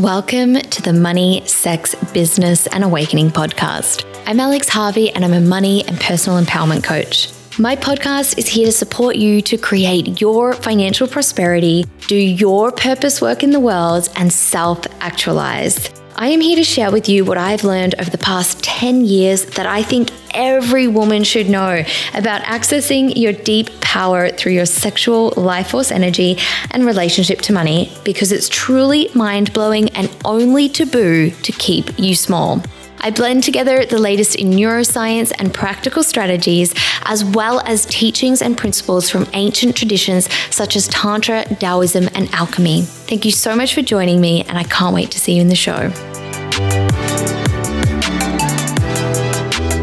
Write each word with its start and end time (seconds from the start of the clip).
Welcome 0.00 0.54
to 0.54 0.80
the 0.80 0.94
Money, 0.94 1.42
Sex, 1.44 1.94
Business, 2.14 2.66
and 2.68 2.84
Awakening 2.84 3.32
podcast. 3.32 4.06
I'm 4.24 4.40
Alex 4.40 4.66
Harvey, 4.66 5.10
and 5.10 5.26
I'm 5.26 5.34
a 5.34 5.42
money 5.42 5.84
and 5.86 6.00
personal 6.00 6.42
empowerment 6.42 6.82
coach. 6.82 7.30
My 7.58 7.76
podcast 7.76 8.38
is 8.38 8.48
here 8.48 8.64
to 8.64 8.72
support 8.72 9.16
you 9.16 9.42
to 9.42 9.58
create 9.58 10.18
your 10.18 10.54
financial 10.54 11.06
prosperity, 11.06 11.84
do 12.06 12.16
your 12.16 12.72
purpose 12.72 13.20
work 13.20 13.42
in 13.42 13.50
the 13.50 13.60
world, 13.60 14.08
and 14.16 14.32
self 14.32 14.86
actualize. 15.00 15.90
I 16.20 16.28
am 16.28 16.42
here 16.42 16.56
to 16.56 16.64
share 16.64 16.92
with 16.92 17.08
you 17.08 17.24
what 17.24 17.38
I've 17.38 17.64
learned 17.64 17.94
over 17.98 18.10
the 18.10 18.18
past 18.18 18.62
10 18.62 19.06
years 19.06 19.46
that 19.56 19.64
I 19.64 19.82
think 19.82 20.10
every 20.34 20.86
woman 20.86 21.24
should 21.24 21.48
know 21.48 21.82
about 22.12 22.42
accessing 22.42 23.16
your 23.16 23.32
deep 23.32 23.80
power 23.80 24.28
through 24.28 24.52
your 24.52 24.66
sexual 24.66 25.32
life 25.38 25.70
force 25.70 25.90
energy 25.90 26.36
and 26.72 26.84
relationship 26.84 27.40
to 27.40 27.54
money 27.54 27.90
because 28.04 28.32
it's 28.32 28.50
truly 28.50 29.08
mind 29.14 29.54
blowing 29.54 29.88
and 29.96 30.14
only 30.26 30.68
taboo 30.68 31.30
to 31.30 31.52
keep 31.52 31.98
you 31.98 32.14
small. 32.14 32.62
I 33.02 33.10
blend 33.10 33.44
together 33.44 33.86
the 33.86 33.98
latest 33.98 34.34
in 34.34 34.50
neuroscience 34.50 35.32
and 35.38 35.54
practical 35.54 36.02
strategies, 36.02 36.74
as 37.04 37.24
well 37.24 37.60
as 37.60 37.86
teachings 37.86 38.42
and 38.42 38.58
principles 38.58 39.08
from 39.08 39.26
ancient 39.32 39.74
traditions 39.74 40.30
such 40.54 40.76
as 40.76 40.86
Tantra, 40.88 41.44
Taoism, 41.44 42.10
and 42.14 42.28
alchemy. 42.34 42.82
Thank 42.82 43.24
you 43.24 43.30
so 43.30 43.56
much 43.56 43.74
for 43.74 43.80
joining 43.80 44.20
me, 44.20 44.42
and 44.42 44.58
I 44.58 44.64
can't 44.64 44.94
wait 44.94 45.10
to 45.12 45.18
see 45.18 45.34
you 45.34 45.40
in 45.40 45.48
the 45.48 45.56
show. 45.56 45.88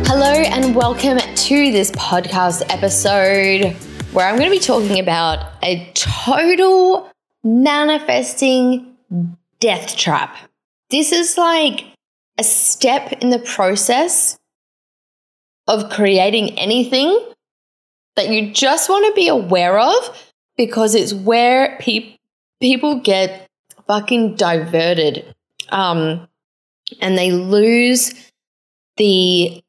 Hello, 0.06 0.32
and 0.32 0.76
welcome 0.76 1.18
to 1.18 1.72
this 1.72 1.90
podcast 1.92 2.72
episode 2.72 3.76
where 4.14 4.28
I'm 4.28 4.38
going 4.38 4.52
to 4.52 4.56
be 4.56 4.64
talking 4.64 5.00
about 5.00 5.54
a 5.64 5.92
total 5.96 7.10
manifesting 7.44 8.96
death 9.60 9.98
trap. 9.98 10.38
This 10.92 11.12
is 11.12 11.36
like 11.36 11.97
a 12.38 12.44
step 12.44 13.14
in 13.14 13.30
the 13.30 13.40
process 13.40 14.38
of 15.68 15.90
creating 15.90 16.58
anything 16.58 17.20
that 18.16 18.30
you 18.30 18.52
just 18.52 18.90
want 18.90 19.06
to 19.06 19.14
be 19.14 19.28
aware 19.28 19.80
of 19.80 20.32
because 20.58 20.96
it's 20.96 21.14
where 21.14 21.78
pe- 21.80 22.18
people 22.60 23.00
get 23.00 23.48
fucking 23.86 24.36
diverted 24.36 25.34
um, 25.70 26.28
and 27.02 27.18
they 27.18 27.32
lose 27.32 28.14
the 28.98 29.64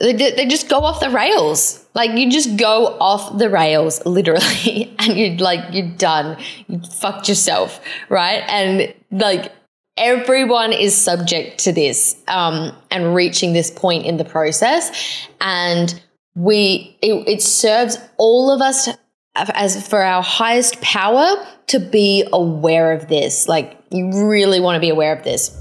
they, 0.00 0.12
they 0.12 0.46
just 0.46 0.68
go 0.68 0.80
off 0.80 0.98
the 0.98 1.10
rails. 1.10 1.86
Like 1.94 2.18
you 2.18 2.28
just 2.28 2.56
go 2.56 2.98
off 2.98 3.38
the 3.38 3.48
rails 3.48 4.04
literally 4.06 4.92
and 4.98 5.16
you're 5.16 5.36
like 5.36 5.60
you're 5.72 5.96
done. 5.96 6.36
You 6.66 6.80
fucked 6.80 7.28
yourself 7.28 7.80
right? 8.08 8.42
And 8.48 8.92
like 9.12 9.52
everyone 9.96 10.72
is 10.72 10.96
subject 10.96 11.58
to 11.58 11.72
this 11.72 12.16
um, 12.28 12.76
and 12.90 13.14
reaching 13.14 13.52
this 13.52 13.70
point 13.70 14.06
in 14.06 14.16
the 14.16 14.24
process. 14.24 15.26
And 15.40 16.00
we 16.34 16.96
it, 17.02 17.28
it 17.28 17.42
serves 17.42 17.98
all 18.16 18.50
of 18.50 18.62
us 18.62 18.88
as 19.34 19.86
for 19.86 20.02
our 20.02 20.22
highest 20.22 20.80
power 20.80 21.46
to 21.68 21.78
be 21.78 22.26
aware 22.32 22.92
of 22.92 23.08
this. 23.08 23.48
Like 23.48 23.78
you 23.90 24.28
really 24.28 24.60
want 24.60 24.76
to 24.76 24.80
be 24.80 24.90
aware 24.90 25.16
of 25.16 25.24
this. 25.24 25.56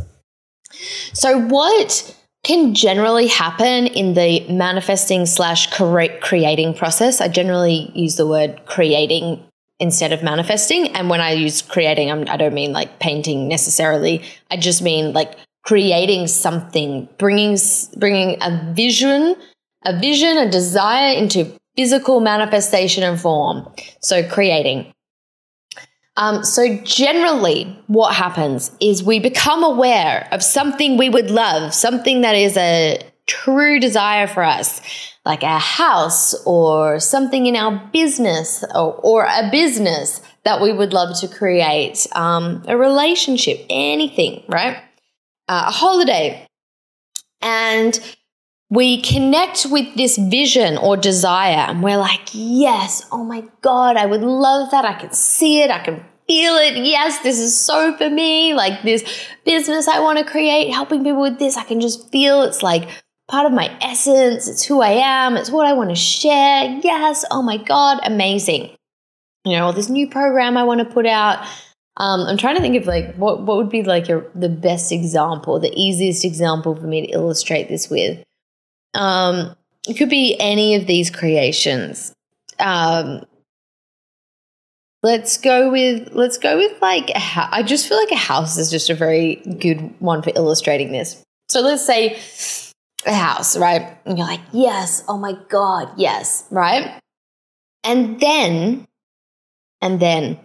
So 1.13 1.39
what 1.39 2.15
can 2.43 2.73
generally 2.73 3.27
happen 3.27 3.87
in 3.87 4.13
the 4.13 4.47
manifesting 4.49 5.25
slash 5.25 5.71
creating 5.71 6.73
process? 6.73 7.21
I 7.21 7.27
generally 7.27 7.91
use 7.93 8.15
the 8.15 8.25
word 8.25 8.61
creating 8.65 9.45
instead 9.81 10.13
of 10.13 10.23
manifesting. 10.23 10.89
And 10.95 11.09
when 11.09 11.19
I 11.19 11.31
use 11.31 11.61
creating, 11.61 12.11
I'm, 12.11 12.21
I 12.29 12.37
do 12.37 12.45
not 12.45 12.53
mean 12.53 12.71
like 12.71 12.99
painting 12.99 13.47
necessarily. 13.47 14.23
I 14.49 14.55
just 14.55 14.81
mean 14.81 15.11
like 15.11 15.33
creating 15.63 16.27
something, 16.27 17.09
bringing 17.17 17.57
bringing 17.97 18.37
a 18.41 18.73
vision, 18.73 19.35
a 19.83 19.99
vision, 19.99 20.37
a 20.37 20.49
desire 20.49 21.13
into 21.13 21.51
physical 21.75 22.21
manifestation 22.21 23.03
and 23.03 23.19
form. 23.19 23.67
So 24.01 24.27
creating. 24.29 24.93
Um, 26.15 26.43
so 26.43 26.77
generally, 26.83 27.63
what 27.87 28.13
happens 28.13 28.71
is 28.79 29.01
we 29.03 29.19
become 29.19 29.63
aware 29.63 30.27
of 30.31 30.43
something 30.43 30.97
we 30.97 31.09
would 31.09 31.31
love, 31.31 31.73
something 31.73 32.21
that 32.21 32.35
is 32.35 32.55
a 32.55 33.01
true 33.25 33.79
desire 33.79 34.27
for 34.27 34.43
us 34.43 34.81
like 35.25 35.43
a 35.43 35.59
house 35.59 36.33
or 36.45 36.99
something 36.99 37.45
in 37.45 37.55
our 37.55 37.89
business 37.93 38.63
or, 38.73 38.95
or 39.03 39.25
a 39.25 39.49
business 39.51 40.21
that 40.43 40.61
we 40.61 40.73
would 40.73 40.93
love 40.93 41.19
to 41.19 41.27
create, 41.27 42.07
um, 42.13 42.63
a 42.67 42.75
relationship, 42.75 43.63
anything, 43.69 44.43
right? 44.47 44.77
Uh, 45.47 45.65
a 45.67 45.71
holiday. 45.71 46.45
And 47.41 47.99
we 48.71 49.01
connect 49.01 49.67
with 49.69 49.95
this 49.95 50.17
vision 50.17 50.77
or 50.77 50.97
desire 50.97 51.67
and 51.69 51.83
we're 51.83 51.97
like, 51.97 52.29
yes, 52.31 53.05
oh 53.11 53.23
my 53.23 53.43
God, 53.61 53.97
I 53.97 54.05
would 54.05 54.21
love 54.21 54.71
that. 54.71 54.85
I 54.85 54.93
can 54.93 55.11
see 55.11 55.61
it. 55.61 55.69
I 55.69 55.79
can 55.79 56.03
feel 56.25 56.55
it. 56.55 56.77
Yes, 56.77 57.19
this 57.19 57.37
is 57.37 57.59
so 57.59 57.95
for 57.97 58.09
me. 58.09 58.53
Like 58.53 58.81
this 58.83 59.03
business 59.45 59.87
I 59.87 59.99
want 59.99 60.19
to 60.19 60.25
create, 60.25 60.71
helping 60.71 61.03
people 61.03 61.21
with 61.21 61.37
this. 61.37 61.57
I 61.57 61.63
can 61.63 61.81
just 61.81 62.09
feel 62.11 62.43
it's 62.43 62.63
like 62.63 62.87
part 63.31 63.45
of 63.45 63.53
my 63.53 63.75
essence. 63.81 64.47
It's 64.47 64.63
who 64.63 64.81
I 64.81 64.91
am. 64.91 65.37
It's 65.37 65.49
what 65.49 65.65
I 65.65 65.73
want 65.73 65.89
to 65.89 65.95
share. 65.95 66.79
Yes. 66.83 67.23
Oh 67.31 67.41
my 67.41 67.57
God. 67.57 67.99
Amazing. 68.03 68.75
You 69.45 69.57
know, 69.57 69.71
this 69.71 69.89
new 69.89 70.07
program 70.07 70.57
I 70.57 70.63
want 70.63 70.79
to 70.79 70.93
put 70.93 71.07
out. 71.07 71.47
Um, 71.97 72.21
I'm 72.21 72.37
trying 72.37 72.55
to 72.55 72.61
think 72.61 72.75
of 72.75 72.85
like 72.85 73.15
what, 73.15 73.41
what 73.41 73.57
would 73.57 73.69
be 73.69 73.83
like 73.83 74.07
your, 74.07 74.29
the 74.35 74.49
best 74.49 74.91
example, 74.91 75.59
the 75.59 75.73
easiest 75.75 76.25
example 76.25 76.75
for 76.75 76.85
me 76.85 77.07
to 77.07 77.13
illustrate 77.13 77.69
this 77.69 77.89
with. 77.89 78.21
Um, 78.93 79.55
it 79.87 79.95
could 79.97 80.09
be 80.09 80.37
any 80.39 80.75
of 80.75 80.85
these 80.85 81.09
creations. 81.09 82.13
Um, 82.59 83.25
let's 85.03 85.37
go 85.37 85.71
with 85.71 86.09
let's 86.11 86.37
go 86.37 86.57
with 86.57 86.79
like 86.81 87.09
a 87.09 87.19
I 87.51 87.63
just 87.63 87.87
feel 87.87 87.97
like 87.97 88.11
a 88.11 88.15
house 88.15 88.57
is 88.57 88.69
just 88.69 88.89
a 88.89 88.93
very 88.93 89.35
good 89.59 89.99
one 89.99 90.21
for 90.21 90.31
illustrating 90.35 90.91
this. 90.91 91.23
So 91.49 91.61
let's 91.61 91.85
say 91.85 92.19
a 93.05 93.13
house, 93.13 93.57
right? 93.57 93.97
And 94.05 94.17
you're 94.17 94.27
like, 94.27 94.41
yes, 94.51 95.03
oh 95.07 95.17
my 95.17 95.33
God, 95.49 95.89
yes, 95.97 96.45
right? 96.51 96.99
And 97.83 98.19
then, 98.19 98.87
and 99.81 99.99
then, 99.99 100.39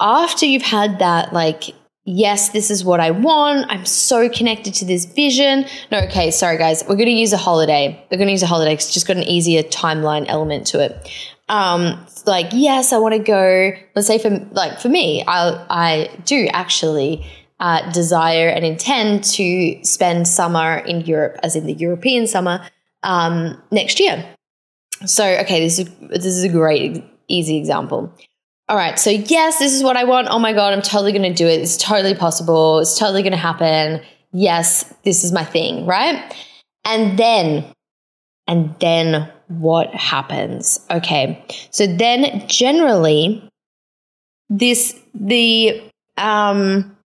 after 0.00 0.46
you've 0.46 0.62
had 0.62 0.98
that, 1.00 1.32
like, 1.32 1.74
yes, 2.04 2.50
this 2.50 2.70
is 2.70 2.84
what 2.84 3.00
I 3.00 3.10
want, 3.10 3.70
I'm 3.70 3.84
so 3.84 4.28
connected 4.28 4.74
to 4.74 4.84
this 4.84 5.04
vision. 5.04 5.64
No, 5.90 6.00
okay, 6.00 6.30
sorry 6.30 6.58
guys, 6.58 6.84
we're 6.88 6.96
gonna 6.96 7.10
use 7.10 7.32
a 7.32 7.36
holiday. 7.36 8.04
We're 8.10 8.18
gonna 8.18 8.32
use 8.32 8.42
a 8.42 8.46
holiday 8.46 8.74
it's 8.74 8.92
just 8.92 9.06
got 9.06 9.16
an 9.16 9.22
easier 9.24 9.62
timeline 9.62 10.26
element 10.28 10.66
to 10.68 10.80
it. 10.80 11.10
Um, 11.48 12.06
like, 12.26 12.46
yes, 12.52 12.92
I 12.92 12.98
wanna 12.98 13.18
go, 13.18 13.72
let's 13.94 14.06
say 14.06 14.18
for 14.18 14.30
like 14.52 14.80
for 14.80 14.88
me, 14.88 15.24
I 15.26 15.64
I 15.70 16.10
do 16.24 16.48
actually 16.52 17.26
uh, 17.62 17.88
desire 17.92 18.48
and 18.48 18.64
intend 18.64 19.22
to 19.22 19.82
spend 19.84 20.26
summer 20.26 20.78
in 20.78 21.00
Europe, 21.02 21.38
as 21.44 21.54
in 21.54 21.64
the 21.64 21.72
European 21.72 22.26
summer, 22.26 22.60
um, 23.04 23.56
next 23.70 24.00
year. 24.00 24.24
So, 25.06 25.24
okay, 25.24 25.60
this 25.60 25.78
is 25.78 25.88
this 26.00 26.26
is 26.26 26.42
a 26.42 26.48
great 26.48 27.04
easy 27.28 27.56
example. 27.56 28.12
All 28.68 28.76
right, 28.76 28.98
so 28.98 29.10
yes, 29.10 29.60
this 29.60 29.72
is 29.74 29.82
what 29.84 29.96
I 29.96 30.02
want. 30.02 30.26
Oh 30.28 30.40
my 30.40 30.52
god, 30.52 30.72
I'm 30.72 30.82
totally 30.82 31.12
going 31.12 31.22
to 31.22 31.34
do 31.34 31.46
it. 31.46 31.60
It's 31.60 31.76
totally 31.76 32.14
possible. 32.14 32.80
It's 32.80 32.98
totally 32.98 33.22
going 33.22 33.32
to 33.32 33.38
happen. 33.38 34.02
Yes, 34.32 34.92
this 35.04 35.22
is 35.22 35.30
my 35.30 35.44
thing, 35.44 35.86
right? 35.86 36.34
And 36.84 37.16
then, 37.16 37.64
and 38.48 38.74
then 38.80 39.30
what 39.46 39.94
happens? 39.94 40.84
Okay, 40.90 41.44
so 41.70 41.86
then 41.86 42.44
generally, 42.48 43.48
this 44.50 44.98
the 45.14 45.80
um 46.16 46.96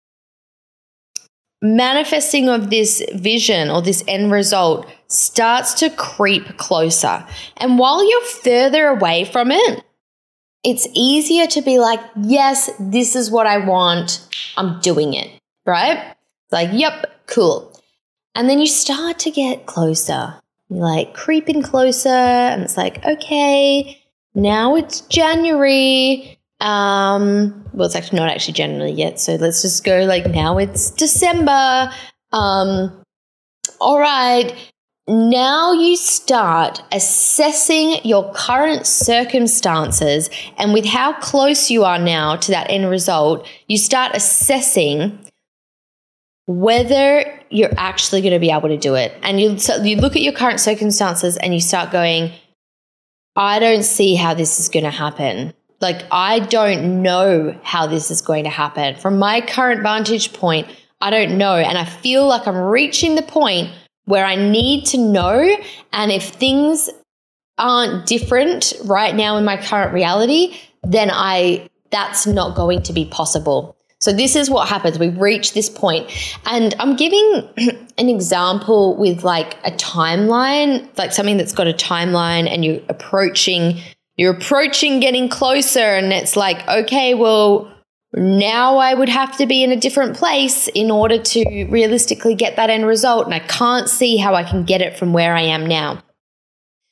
manifesting 1.62 2.50
of 2.50 2.70
this 2.70 3.04
vision 3.16 3.70
or 3.70 3.82
this 3.82 4.04
end 4.08 4.32
result 4.32 4.88
starts 5.08 5.74
to 5.76 5.90
creep 5.90 6.58
closer. 6.58 7.26
And 7.58 7.80
while 7.80 8.08
you're 8.08 8.22
further 8.22 8.88
away 8.88 9.26
from 9.26 9.52
it, 9.52 9.84
it's 10.64 10.88
easier 10.94 11.48
to 11.48 11.62
be 11.62 11.80
like, 11.80 12.00
yes, 12.22 12.70
this 12.80 13.16
is 13.16 13.32
what 13.32 13.48
I 13.48 13.58
want. 13.58 14.28
I'm 14.58 14.80
doing 14.82 15.14
it, 15.14 15.30
right? 15.66 16.16
Like, 16.52 16.70
yep, 16.74 17.26
cool. 17.28 17.74
And 18.36 18.50
then 18.50 18.60
you 18.60 18.68
start 18.68 19.20
to 19.20 19.32
get 19.32 19.66
closer. 19.66 20.36
You're 20.70 20.80
like 20.80 21.14
creeping 21.14 21.62
closer, 21.62 22.10
and 22.10 22.62
it's 22.62 22.78
like, 22.78 23.04
okay, 23.06 24.02
now 24.36 24.76
it's 24.76 25.02
January. 25.02 26.37
Um, 26.60 27.66
well, 27.74 27.86
it's 27.86 27.96
actually 27.96 28.20
not 28.20 28.30
actually 28.30 28.54
January 28.54 28.92
yet. 28.92 29.20
So 29.20 29.36
let's 29.36 29.62
just 29.62 29.84
go 29.84 30.06
like 30.06 30.26
now 30.26 30.58
it's 30.58 30.92
December. 30.92 31.92
Um, 32.32 33.04
all 33.80 34.00
right. 34.00 34.54
Now 35.10 35.72
you 35.72 35.96
start 35.96 36.82
assessing 36.92 38.04
your 38.04 38.30
current 38.34 38.86
circumstances, 38.86 40.30
and 40.58 40.74
with 40.74 40.86
how 40.86 41.14
close 41.14 41.72
you 41.72 41.86
are 41.86 42.00
now 42.00 42.36
to 42.36 42.52
that 42.52 42.70
end 42.70 42.90
result, 42.90 43.48
you 43.68 43.78
start 43.78 44.12
assessing 44.16 45.18
whether 46.46 47.42
you're 47.50 47.74
actually 47.78 48.22
going 48.22 48.34
to 48.34 48.40
be 48.40 48.52
able 48.52 48.68
to 48.68 48.78
do 48.78 48.96
it. 48.96 49.14
And 49.22 49.40
you, 49.40 49.58
so 49.60 49.82
you 49.82 49.96
look 49.96 50.18
at 50.18 50.22
your 50.22 50.34
current 50.34 50.60
circumstances 50.60 51.38
and 51.38 51.54
you 51.54 51.62
start 51.62 51.92
going, 51.92 52.34
I 53.36 53.60
don't 53.60 53.84
see 53.84 54.16
how 54.16 54.34
this 54.34 54.60
is 54.60 54.68
going 54.68 54.86
to 54.86 54.92
happen. 54.92 55.54
Like, 55.80 56.04
I 56.12 56.40
don't 56.40 57.02
know 57.02 57.58
how 57.64 57.88
this 57.88 58.10
is 58.10 58.22
going 58.22 58.46
to 58.46 58.50
happen. 58.50 58.96
From 58.96 59.20
my 59.20 59.42
current 59.42 59.84
vantage 59.84 60.34
point, 60.34 60.68
I 61.02 61.10
don't 61.10 61.38
know. 61.38 61.56
And 61.56 61.78
I 61.78 61.86
feel 61.86 62.28
like 62.28 62.48
I'm 62.48 62.58
reaching 62.58 63.16
the 63.16 63.22
point 63.22 63.72
where 64.06 64.26
I 64.26 64.36
need 64.36 64.86
to 64.88 64.98
know. 64.98 65.58
And 65.94 66.12
if 66.12 66.30
things 66.30 66.90
aren't 67.58 68.06
different 68.08 68.74
right 68.86 69.16
now 69.16 69.38
in 69.38 69.46
my 69.46 69.58
current 69.58 69.94
reality, 69.94 70.58
then 70.84 71.10
I 71.12 71.70
that's 71.92 72.28
not 72.28 72.56
going 72.56 72.84
to 72.84 72.94
be 72.94 73.06
possible. 73.06 73.76
So 74.00 74.14
this 74.14 74.36
is 74.36 74.50
what 74.50 74.68
happens. 74.68 75.00
We 75.00 75.10
reach 75.10 75.54
this 75.54 75.70
point. 75.70 76.12
And 76.46 76.76
I'm 76.80 76.96
giving 76.96 77.50
an 77.98 78.10
example 78.10 78.96
with 78.96 79.24
like 79.24 79.56
a 79.66 79.72
timeline, 79.72 80.88
like 80.98 81.12
something 81.12 81.38
that's 81.38 81.54
got 81.54 81.68
a 81.68 81.74
timeline 81.74 82.48
and 82.48 82.64
you're 82.64 82.82
approaching 82.90 83.80
you're 84.18 84.34
approaching 84.34 85.00
getting 85.00 85.30
closer 85.30 85.80
and 85.80 86.12
it's 86.12 86.36
like, 86.36 86.68
okay, 86.68 87.14
well, 87.14 87.72
now 88.14 88.78
I 88.78 88.94
would 88.94 89.10
have 89.10 89.38
to 89.38 89.46
be 89.46 89.64
in 89.64 89.72
a 89.72 89.76
different 89.76 90.18
place 90.18 90.68
in 90.70 90.90
order 90.90 91.20
to 91.20 91.66
realistically 91.70 92.34
get 92.36 92.56
that 92.56 92.70
end 92.70 92.86
result 92.86 93.26
and 93.26 93.34
I 93.34 93.40
can't 93.40 93.88
see 93.88 94.18
how 94.18 94.34
I 94.34 94.44
can 94.44 94.64
get 94.64 94.82
it 94.82 94.98
from 94.98 95.14
where 95.14 95.36
I 95.36 95.42
am 95.42 95.66
now. 95.66 96.04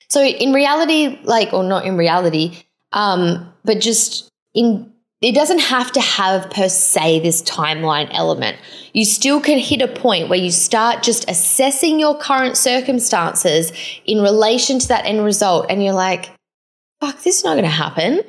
So 0.09 0.23
in 0.23 0.53
reality, 0.53 1.19
like 1.23 1.51
or 1.51 1.63
not 1.63 1.85
in 1.85 1.97
reality, 1.97 2.63
um, 2.91 3.51
but 3.63 3.81
just 3.81 4.29
in 4.53 4.91
it 5.21 5.33
doesn't 5.33 5.59
have 5.59 5.91
to 5.93 6.01
have 6.01 6.51
per 6.51 6.69
se 6.69 7.21
this 7.21 7.41
timeline 7.41 8.07
element. 8.11 8.57
You 8.93 9.05
still 9.05 9.39
can 9.41 9.57
hit 9.57 9.81
a 9.81 9.87
point 9.87 10.29
where 10.29 10.37
you 10.37 10.51
start 10.51 11.01
just 11.01 11.27
assessing 11.27 11.99
your 11.99 12.15
current 12.15 12.57
circumstances 12.57 13.71
in 14.05 14.21
relation 14.21 14.77
to 14.77 14.87
that 14.89 15.05
end 15.05 15.23
result, 15.23 15.65
and 15.69 15.83
you're 15.83 15.93
like, 15.93 16.29
fuck, 17.05 17.23
this 17.23 17.37
is 17.37 17.43
not 17.43 17.53
going 17.53 17.63
to 17.63 17.69
happen. 17.69 18.21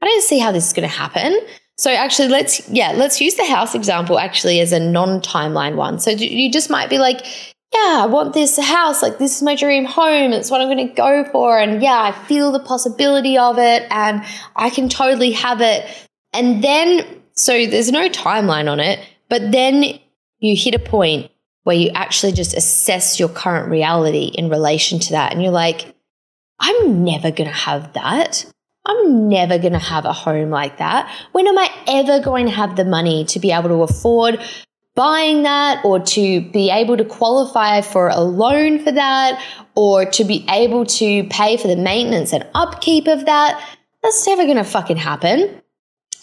I 0.00 0.06
don't 0.06 0.22
see 0.22 0.38
how 0.38 0.52
this 0.52 0.66
is 0.66 0.72
going 0.72 0.88
to 0.88 0.94
happen. 0.94 1.38
So 1.76 1.90
actually, 1.92 2.28
let's, 2.28 2.68
yeah, 2.68 2.92
let's 2.92 3.20
use 3.20 3.34
the 3.34 3.44
house 3.44 3.74
example 3.74 4.18
actually 4.18 4.60
as 4.60 4.72
a 4.72 4.80
non 4.80 5.20
timeline 5.20 5.76
one. 5.76 6.00
So 6.00 6.10
you 6.10 6.50
just 6.50 6.70
might 6.70 6.90
be 6.90 6.98
like, 6.98 7.24
yeah, 7.72 8.00
I 8.02 8.06
want 8.06 8.34
this 8.34 8.58
house. 8.58 9.02
Like, 9.02 9.18
this 9.18 9.36
is 9.36 9.42
my 9.42 9.54
dream 9.54 9.84
home. 9.84 10.32
It's 10.32 10.50
what 10.50 10.60
I'm 10.60 10.68
going 10.68 10.88
to 10.88 10.94
go 10.94 11.24
for. 11.30 11.58
And 11.58 11.82
yeah, 11.82 12.00
I 12.00 12.12
feel 12.26 12.50
the 12.50 12.60
possibility 12.60 13.36
of 13.36 13.58
it 13.58 13.86
and 13.90 14.24
I 14.56 14.70
can 14.70 14.88
totally 14.88 15.32
have 15.32 15.60
it. 15.60 15.86
And 16.32 16.64
then, 16.64 17.22
so 17.32 17.66
there's 17.66 17.92
no 17.92 18.08
timeline 18.08 18.70
on 18.70 18.80
it, 18.80 19.00
but 19.28 19.52
then 19.52 19.84
you 20.40 20.56
hit 20.56 20.74
a 20.74 20.78
point 20.78 21.30
where 21.64 21.76
you 21.76 21.90
actually 21.90 22.32
just 22.32 22.56
assess 22.56 23.20
your 23.20 23.28
current 23.28 23.70
reality 23.70 24.32
in 24.34 24.48
relation 24.48 24.98
to 25.00 25.10
that. 25.12 25.32
And 25.32 25.42
you're 25.42 25.52
like, 25.52 25.94
I'm 26.60 27.04
never 27.04 27.30
going 27.30 27.48
to 27.48 27.56
have 27.56 27.92
that. 27.94 28.44
I'm 28.86 29.28
never 29.28 29.58
going 29.58 29.74
to 29.74 29.78
have 29.78 30.04
a 30.04 30.12
home 30.12 30.50
like 30.50 30.78
that. 30.78 31.10
When 31.32 31.46
am 31.46 31.58
I 31.58 31.70
ever 31.86 32.20
going 32.20 32.46
to 32.46 32.52
have 32.52 32.76
the 32.76 32.84
money 32.84 33.24
to 33.26 33.38
be 33.38 33.52
able 33.52 33.68
to 33.68 33.82
afford 33.82 34.40
buying 34.94 35.42
that 35.42 35.84
or 35.84 36.00
to 36.00 36.40
be 36.50 36.70
able 36.70 36.96
to 36.96 37.04
qualify 37.04 37.82
for 37.82 38.08
a 38.08 38.20
loan 38.20 38.82
for 38.82 38.90
that 38.90 39.40
or 39.74 40.06
to 40.06 40.24
be 40.24 40.44
able 40.48 40.86
to 40.86 41.24
pay 41.24 41.56
for 41.56 41.68
the 41.68 41.76
maintenance 41.76 42.32
and 42.32 42.46
upkeep 42.54 43.06
of 43.06 43.26
that? 43.26 43.62
That's 44.02 44.26
never 44.26 44.44
going 44.44 44.56
to 44.56 44.64
fucking 44.64 44.96
happen. 44.96 45.60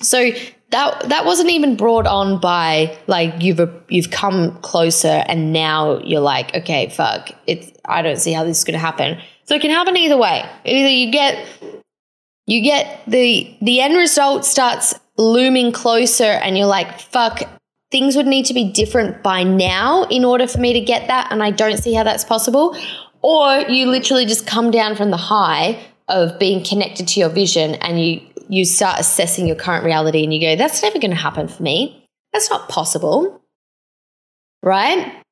So 0.02 0.32
that 0.72 1.08
that 1.10 1.26
wasn't 1.26 1.52
even 1.52 1.76
brought 1.76 2.08
on 2.08 2.40
by 2.40 2.98
like 3.08 3.42
you've 3.42 3.62
you've 3.88 4.12
come 4.12 4.58
closer 4.62 5.24
and 5.28 5.54
now 5.54 6.00
you're 6.00 6.22
like 6.22 6.56
okay 6.56 6.90
fuck 6.90 7.30
it's 7.46 7.72
I 7.86 8.02
don't 8.02 8.18
see 8.18 8.34
how 8.34 8.44
this 8.44 8.58
is 8.58 8.64
going 8.64 8.74
to 8.74 8.80
happen. 8.80 9.20
So 9.46 9.56
it 9.56 9.62
can 9.62 9.72
happen 9.72 9.96
either 9.96 10.18
way. 10.18 10.44
Either 10.66 10.90
you 10.90 11.12
get 11.12 11.48
you 12.48 12.62
get 12.62 13.04
the 13.08 13.56
the 13.62 13.82
end 13.82 13.96
result 13.96 14.46
starts 14.46 14.94
looming 15.18 15.72
closer 15.72 16.24
and 16.24 16.58
you're 16.58 16.68
like 16.68 17.00
fuck 17.00 17.42
things 17.92 18.16
would 18.16 18.28
need 18.28 18.46
to 18.46 18.54
be 18.54 18.72
different 18.72 19.24
by 19.24 19.44
now 19.44 20.04
in 20.04 20.26
order 20.26 20.46
for 20.46 20.60
me 20.60 20.74
to 20.74 20.82
get 20.82 21.08
that 21.08 21.32
and 21.32 21.42
I 21.42 21.52
don't 21.52 21.78
see 21.78 21.94
how 21.94 22.04
that's 22.04 22.26
possible 22.26 22.76
or 23.22 23.60
you 23.70 23.88
literally 23.88 24.26
just 24.26 24.46
come 24.46 24.72
down 24.72 24.96
from 24.96 25.10
the 25.10 25.18
high 25.18 25.80
of 26.08 26.38
being 26.38 26.64
connected 26.64 27.08
to 27.08 27.20
your 27.20 27.30
vision 27.30 27.76
and 27.76 28.04
you 28.04 28.22
you 28.50 28.66
start 28.66 29.00
assessing 29.00 29.48
your 29.48 29.56
current 29.56 29.84
reality 29.84 30.24
and 30.24 30.34
you 30.34 30.40
go, 30.40 30.56
that's 30.56 30.82
never 30.84 31.00
going 31.00 31.12
to 31.12 31.18
happen 31.18 31.48
for 31.48 31.64
me. 31.64 32.08
That's 32.34 32.50
not 32.50 32.70
possible. 32.70 33.42
Right? 34.62 35.24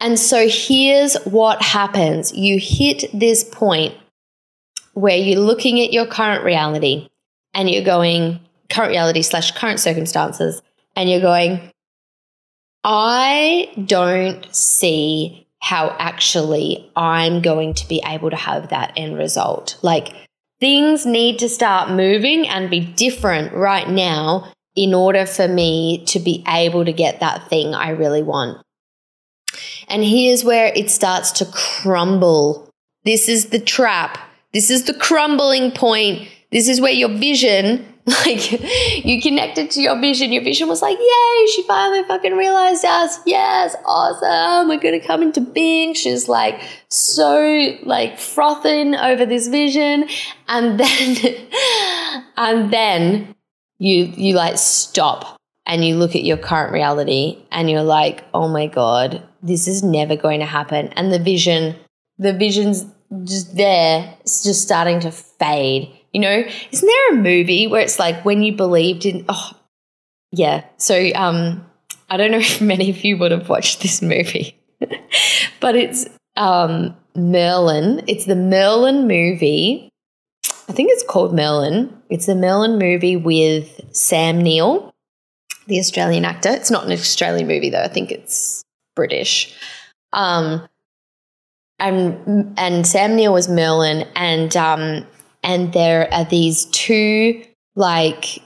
And 0.00 0.18
so 0.18 0.48
here's 0.48 1.16
what 1.24 1.60
happens 1.62 2.32
you 2.32 2.58
hit 2.60 3.04
this 3.12 3.44
point 3.44 3.94
where 4.94 5.16
you're 5.16 5.40
looking 5.40 5.80
at 5.80 5.92
your 5.92 6.06
current 6.06 6.44
reality 6.44 7.08
and 7.54 7.70
you're 7.70 7.84
going, 7.84 8.40
current 8.70 8.90
reality 8.90 9.22
slash 9.22 9.52
current 9.52 9.80
circumstances, 9.80 10.62
and 10.94 11.08
you're 11.08 11.20
going, 11.20 11.70
I 12.84 13.72
don't 13.86 14.46
see 14.54 15.46
how 15.60 15.94
actually 15.98 16.90
I'm 16.94 17.42
going 17.42 17.74
to 17.74 17.88
be 17.88 18.00
able 18.04 18.30
to 18.30 18.36
have 18.36 18.68
that 18.68 18.92
end 18.96 19.18
result. 19.18 19.78
Like, 19.82 20.14
things 20.60 21.04
need 21.04 21.38
to 21.40 21.48
start 21.48 21.90
moving 21.90 22.48
and 22.48 22.70
be 22.70 22.80
different 22.80 23.52
right 23.52 23.88
now 23.88 24.52
in 24.76 24.94
order 24.94 25.26
for 25.26 25.48
me 25.48 26.04
to 26.06 26.20
be 26.20 26.44
able 26.46 26.84
to 26.84 26.92
get 26.92 27.20
that 27.20 27.48
thing 27.48 27.74
I 27.74 27.90
really 27.90 28.22
want. 28.22 28.64
And 29.88 30.04
here's 30.04 30.44
where 30.44 30.72
it 30.74 30.90
starts 30.90 31.32
to 31.32 31.46
crumble. 31.46 32.70
This 33.04 33.28
is 33.28 33.46
the 33.46 33.58
trap. 33.58 34.18
This 34.52 34.70
is 34.70 34.84
the 34.84 34.94
crumbling 34.94 35.72
point. 35.72 36.28
This 36.50 36.68
is 36.68 36.80
where 36.80 36.92
your 36.92 37.10
vision 37.10 37.84
like 38.26 39.04
you 39.04 39.20
connected 39.20 39.70
to 39.72 39.82
your 39.82 39.98
vision. 40.00 40.32
Your 40.32 40.42
vision 40.42 40.68
was 40.68 40.80
like, 40.80 40.96
yay, 40.98 41.46
she 41.54 41.62
finally 41.64 42.02
fucking 42.04 42.36
realized 42.36 42.84
us. 42.84 43.18
Yes, 43.26 43.76
awesome. 43.84 44.68
We're 44.68 44.80
gonna 44.80 45.00
come 45.00 45.22
into 45.22 45.40
being. 45.40 45.92
She's 45.94 46.28
like 46.28 46.60
so 46.88 47.76
like 47.82 48.18
frothing 48.18 48.94
over 48.94 49.26
this 49.26 49.48
vision. 49.48 50.08
And 50.46 50.80
then 50.80 51.48
and 52.36 52.72
then 52.72 53.34
you 53.78 54.04
you 54.04 54.34
like 54.34 54.56
stop 54.56 55.37
and 55.68 55.84
you 55.84 55.96
look 55.96 56.16
at 56.16 56.24
your 56.24 56.38
current 56.38 56.72
reality 56.72 57.38
and 57.52 57.70
you're 57.70 57.82
like, 57.82 58.24
oh 58.34 58.48
my 58.48 58.66
God, 58.66 59.22
this 59.42 59.68
is 59.68 59.84
never 59.84 60.16
going 60.16 60.40
to 60.40 60.46
happen. 60.46 60.88
And 60.88 61.12
the 61.12 61.20
vision, 61.20 61.76
the 62.18 62.32
vision's 62.32 62.84
just 63.24 63.56
there, 63.56 64.16
it's 64.20 64.42
just 64.42 64.62
starting 64.62 65.00
to 65.00 65.12
fade 65.12 65.94
you 66.12 66.20
know, 66.20 66.44
isn't 66.72 66.86
there 66.86 67.12
a 67.12 67.16
movie 67.16 67.66
where 67.66 67.82
it's 67.82 67.98
like 67.98 68.24
when 68.24 68.42
you 68.42 68.52
believed 68.54 69.04
in 69.06 69.24
oh 69.28 69.52
yeah. 70.32 70.64
So 70.76 71.10
um 71.14 71.64
I 72.10 72.16
don't 72.16 72.30
know 72.30 72.38
if 72.48 72.60
many 72.60 72.90
of 72.90 73.04
you 73.04 73.16
would 73.18 73.32
have 73.32 73.48
watched 73.48 73.82
this 73.82 74.02
movie. 74.02 74.58
but 75.60 75.76
it's 75.76 76.06
um 76.36 76.96
Merlin. 77.14 78.04
It's 78.06 78.24
the 78.24 78.36
Merlin 78.36 79.06
movie. 79.06 79.88
I 80.68 80.72
think 80.72 80.90
it's 80.92 81.04
called 81.04 81.34
Merlin. 81.34 81.96
It's 82.10 82.26
the 82.26 82.34
Merlin 82.34 82.78
movie 82.78 83.16
with 83.16 83.80
Sam 83.92 84.40
Neill, 84.40 84.92
the 85.68 85.78
Australian 85.78 86.24
actor. 86.24 86.48
It's 86.48 86.70
not 86.70 86.86
an 86.86 86.92
Australian 86.92 87.46
movie 87.46 87.70
though. 87.70 87.82
I 87.82 87.88
think 87.88 88.10
it's 88.10 88.64
British. 88.96 89.54
Um 90.12 90.66
and 91.78 92.54
and 92.58 92.86
Sam 92.86 93.14
Neill 93.14 93.32
was 93.32 93.48
Merlin 93.48 94.08
and 94.16 94.56
um 94.56 95.06
and 95.42 95.72
there 95.72 96.12
are 96.12 96.24
these 96.24 96.64
two 96.66 97.44
like 97.76 98.42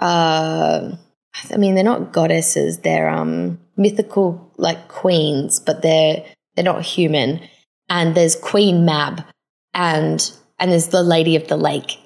uh 0.00 0.90
I 1.50 1.56
mean 1.56 1.74
they're 1.74 1.84
not 1.84 2.12
goddesses, 2.12 2.78
they're 2.78 3.08
um 3.08 3.60
mythical 3.76 4.50
like 4.56 4.88
queens, 4.88 5.60
but 5.60 5.82
they're 5.82 6.24
they're 6.54 6.64
not 6.64 6.82
human. 6.82 7.40
And 7.88 8.14
there's 8.14 8.34
Queen 8.34 8.84
Mab 8.84 9.22
and 9.74 10.32
and 10.58 10.72
there's 10.72 10.88
the 10.88 11.02
Lady 11.02 11.36
of 11.36 11.48
the 11.48 11.56
Lake. 11.56 11.98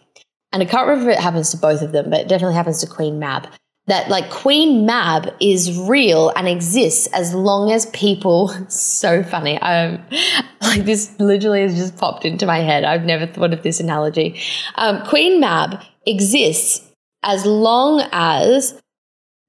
And 0.52 0.62
I 0.62 0.66
can't 0.66 0.88
remember 0.88 1.10
if 1.10 1.18
it 1.18 1.22
happens 1.22 1.50
to 1.50 1.56
both 1.56 1.82
of 1.82 1.92
them, 1.92 2.10
but 2.10 2.20
it 2.20 2.28
definitely 2.28 2.54
happens 2.54 2.80
to 2.80 2.86
Queen 2.86 3.18
Mab 3.18 3.48
that 3.88 4.10
like 4.10 4.30
Queen 4.30 4.86
Mab 4.86 5.34
is 5.40 5.76
real 5.78 6.30
and 6.36 6.46
exists 6.46 7.08
as 7.14 7.34
long 7.34 7.72
as 7.72 7.86
people 7.86 8.48
so 8.68 9.22
funny. 9.22 9.58
Um 9.60 10.00
like 10.62 10.84
this 10.84 11.18
literally 11.18 11.62
has 11.62 11.74
just 11.74 11.96
popped 11.96 12.24
into 12.24 12.46
my 12.46 12.58
head. 12.58 12.84
I've 12.84 13.04
never 13.04 13.26
thought 13.26 13.52
of 13.52 13.62
this 13.62 13.80
analogy. 13.80 14.40
Um, 14.76 15.04
Queen 15.06 15.40
Mab 15.40 15.80
exists 16.06 16.86
as 17.22 17.44
long 17.44 18.06
as 18.12 18.80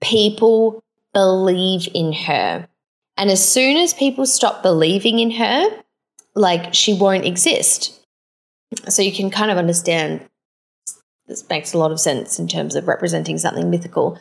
people 0.02 0.82
believe 1.14 1.88
in 1.94 2.14
her. 2.14 2.68
And 3.18 3.30
as 3.30 3.46
soon 3.46 3.76
as 3.78 3.94
people 3.94 4.26
stop 4.26 4.64
believing 4.64 5.20
in 5.20 5.32
her, 5.32 5.70
like 6.36 6.74
she 6.74 6.94
won't 6.94 7.26
exist. 7.26 8.00
So 8.88 9.02
you 9.02 9.12
can 9.12 9.30
kind 9.30 9.52
of 9.52 9.58
understand 9.58 10.26
this 11.30 11.48
makes 11.50 11.72
a 11.72 11.78
lot 11.78 11.92
of 11.92 12.00
sense 12.00 12.40
in 12.40 12.50
terms 12.50 12.76
of 12.76 12.88
representing 12.88 13.38
something 13.38 13.70
mythical. 13.70 14.20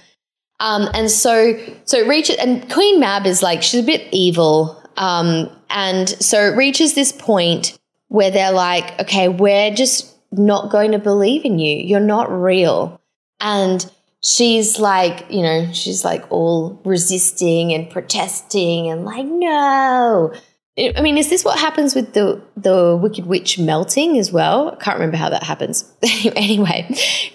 Um, 0.60 0.88
and 0.94 1.10
so, 1.10 1.58
so 1.84 1.98
it 1.98 2.06
reaches, 2.06 2.36
and 2.36 2.70
Queen 2.70 3.00
Mab 3.00 3.26
is 3.26 3.42
like, 3.42 3.62
she's 3.62 3.82
a 3.82 3.86
bit 3.86 4.06
evil. 4.12 4.80
Um, 4.96 5.50
and 5.70 6.08
so 6.08 6.40
it 6.42 6.56
reaches 6.56 6.94
this 6.94 7.10
point 7.12 7.78
where 8.08 8.30
they're 8.30 8.52
like, 8.52 9.00
okay, 9.00 9.28
we're 9.28 9.74
just 9.74 10.14
not 10.32 10.70
going 10.70 10.92
to 10.92 10.98
believe 10.98 11.44
in 11.44 11.58
you. 11.58 11.76
You're 11.78 12.00
not 12.00 12.30
real. 12.30 13.00
And 13.40 13.90
she's 14.22 14.78
like, 14.78 15.30
you 15.30 15.42
know, 15.42 15.72
she's 15.72 16.04
like 16.04 16.24
all 16.30 16.80
resisting 16.84 17.72
and 17.72 17.88
protesting 17.88 18.90
and 18.90 19.04
like, 19.04 19.26
no. 19.26 20.32
I 20.78 21.00
mean, 21.00 21.18
is 21.18 21.28
this 21.28 21.44
what 21.44 21.58
happens 21.58 21.94
with 21.94 22.12
the 22.12 22.40
the 22.56 22.96
Wicked 22.96 23.26
Witch 23.26 23.58
melting 23.58 24.16
as 24.16 24.30
well? 24.30 24.70
I 24.70 24.76
can't 24.76 24.96
remember 24.96 25.16
how 25.16 25.28
that 25.28 25.42
happens. 25.42 25.90
anyway, 26.36 26.88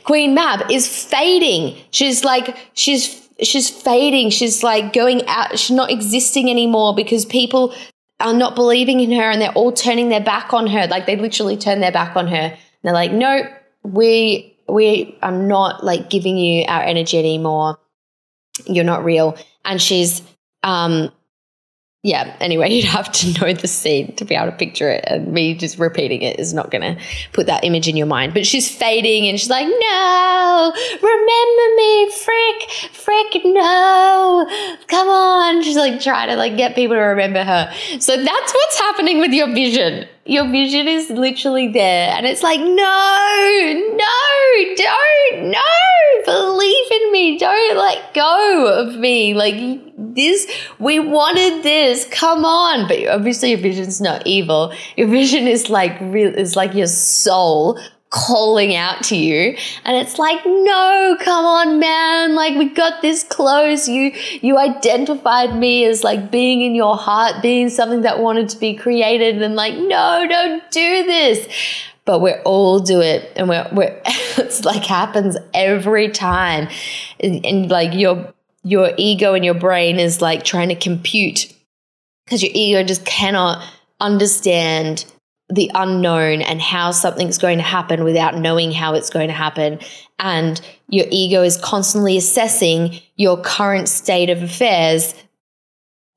Queen 0.06 0.34
Mab 0.34 0.72
is 0.72 0.88
fading. 0.88 1.76
She's 1.92 2.24
like 2.24 2.56
she's 2.74 3.28
she's 3.42 3.70
fading. 3.70 4.30
She's 4.30 4.64
like 4.64 4.94
going 4.94 5.28
out. 5.28 5.60
She's 5.60 5.76
not 5.76 5.92
existing 5.92 6.50
anymore 6.50 6.96
because 6.96 7.26
people 7.26 7.74
are 8.20 8.34
not 8.34 8.56
believing 8.56 9.02
in 9.02 9.12
her 9.12 9.30
and 9.30 9.42
they're 9.42 9.52
all 9.52 9.74
turning 9.74 10.08
their 10.08 10.22
back 10.22 10.54
on 10.54 10.68
her. 10.68 10.88
Like 10.88 11.06
they 11.06 11.18
literally 11.18 11.58
turn 11.58 11.82
their 11.82 11.92
back 11.92 12.16
on 12.16 12.28
her. 12.28 12.36
And 12.36 12.58
they're 12.84 12.94
like, 12.94 13.12
no, 13.12 13.42
we 13.84 14.58
we 14.70 15.18
are 15.22 15.32
not 15.32 15.84
like 15.84 16.10
giving 16.10 16.38
you 16.38 16.64
our 16.68 16.82
energy 16.82 17.20
anymore. 17.20 17.78
You're 18.66 18.86
not 18.86 19.04
real. 19.04 19.38
And 19.66 19.82
she's 19.82 20.22
um 20.64 21.12
yeah, 22.04 22.36
anyway, 22.42 22.70
you'd 22.74 22.86
have 22.86 23.12
to 23.14 23.40
know 23.40 23.54
the 23.54 23.68
scene 23.68 24.14
to 24.18 24.26
be 24.26 24.36
able 24.36 24.52
to 24.52 24.58
picture 24.58 24.90
it. 24.90 25.06
And 25.08 25.34
me 25.34 25.56
just 25.56 25.80
repeating 25.80 26.22
it 26.22 26.40
is 26.40 26.54
not 26.54 26.70
going 26.70 26.82
to 26.82 27.02
put 27.32 27.48
that 27.48 27.64
image 27.64 27.88
in 27.88 27.96
your 27.96 28.08
mind. 28.08 28.34
But 28.34 28.46
she's 28.46 28.70
fading 28.70 29.28
and 29.28 29.40
she's 29.40 29.50
like, 29.50 29.68
no, 29.68 30.74
remember 31.02 31.76
me, 31.78 32.12
frick, 32.12 32.70
frick, 32.92 33.42
no, 33.46 34.46
come 34.88 35.08
on. 35.08 35.64
She's 35.64 35.78
like 35.78 36.02
trying 36.02 36.28
to 36.28 36.36
like 36.36 36.58
get 36.58 36.76
people 36.76 36.96
to 36.96 37.02
remember 37.02 37.44
her. 37.44 37.74
So 38.00 38.18
that's 38.18 38.54
what's 38.54 38.80
happening 38.80 39.20
with 39.20 39.32
your 39.32 39.48
vision. 39.48 40.08
Your 40.26 40.50
vision 40.50 40.88
is 40.88 41.10
literally 41.10 41.70
there. 41.70 42.14
And 42.16 42.26
it's 42.26 42.44
like, 42.44 42.60
no, 42.60 43.84
no, 43.96 44.76
don't, 44.76 45.52
no, 45.52 45.60
believe 46.26 46.92
in 46.92 47.12
me. 47.12 47.38
Don't 47.38 47.78
let 47.78 48.14
go 48.14 48.68
of 48.82 48.96
me. 48.96 49.34
Like 49.34 49.56
this, 49.98 50.48
we 50.80 51.00
wanted 51.00 51.64
this. 51.64 52.08
Come 52.12 52.46
on. 52.46 52.88
But 52.88 53.08
obviously 53.08 53.52
your 53.52 53.60
vision's 53.60 54.02
not 54.02 54.26
evil. 54.26 54.74
Your 54.98 55.08
vision 55.08 55.48
is 55.48 55.70
like 55.70 56.00
real, 56.02 56.34
is 56.34 56.56
like 56.56 56.74
your 56.74 56.88
soul 56.88 57.80
calling 58.14 58.76
out 58.76 59.04
to 59.04 59.16
you 59.16 59.58
and 59.86 59.98
it's 59.98 60.20
like 60.20 60.40
no 60.46 61.18
come 61.20 61.46
on 61.46 61.80
man 61.80 62.36
like 62.36 62.56
we 62.56 62.70
got 62.70 63.02
this 63.02 63.24
close 63.24 63.88
you 63.88 64.12
you 64.40 64.56
identified 64.60 65.58
me 65.58 65.84
as 65.84 66.04
like 66.04 66.30
being 66.30 66.62
in 66.62 66.76
your 66.76 66.96
heart 66.96 67.42
being 67.42 67.70
something 67.70 68.02
that 68.02 68.20
wanted 68.20 68.48
to 68.48 68.60
be 68.60 68.76
created 68.76 69.42
and 69.42 69.56
like 69.56 69.74
no 69.74 70.28
don't 70.30 70.70
do 70.70 71.04
this 71.08 71.48
but 72.06 72.20
we 72.20 72.34
all 72.44 72.80
do 72.80 73.02
it 73.02 73.32
and 73.36 73.48
we're, 73.48 73.68
we're 73.72 74.02
it's 74.38 74.66
like 74.66 74.84
happens 74.84 75.38
every 75.54 76.10
time 76.10 76.68
and, 77.20 77.46
and 77.46 77.72
like 77.72 77.94
your 77.94 78.34
your 78.64 78.92
ego 78.98 79.34
and 79.34 79.44
your 79.44 79.54
brain 79.54 80.00
is 80.00 80.22
like 80.22 80.44
trying 80.44 80.70
to 80.70 80.76
compute 80.76 81.54
because 82.26 82.42
your 82.42 82.52
ego 82.54 82.84
just 82.84 83.06
cannot 83.06 83.64
understand 84.00 85.06
the 85.50 85.70
unknown 85.76 86.42
and 86.42 86.62
how 86.62 86.92
something's 86.92 87.38
going 87.38 87.58
to 87.58 87.64
happen 87.64 88.04
without 88.04 88.36
knowing 88.36 88.72
how 88.72 88.96
it's 88.96 89.10
going 89.10 89.28
to 89.28 89.34
happen. 89.34 89.80
And 90.18 90.60
your 90.88 91.06
ego 91.12 91.44
is 91.44 91.58
constantly 91.58 92.18
assessing 92.18 93.00
your 93.18 93.40
current 93.42 93.90
state 93.90 94.30
of 94.30 94.42
affairs. 94.42 95.14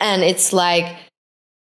And 0.00 0.23
it's 0.23 0.52
like, 0.52 0.97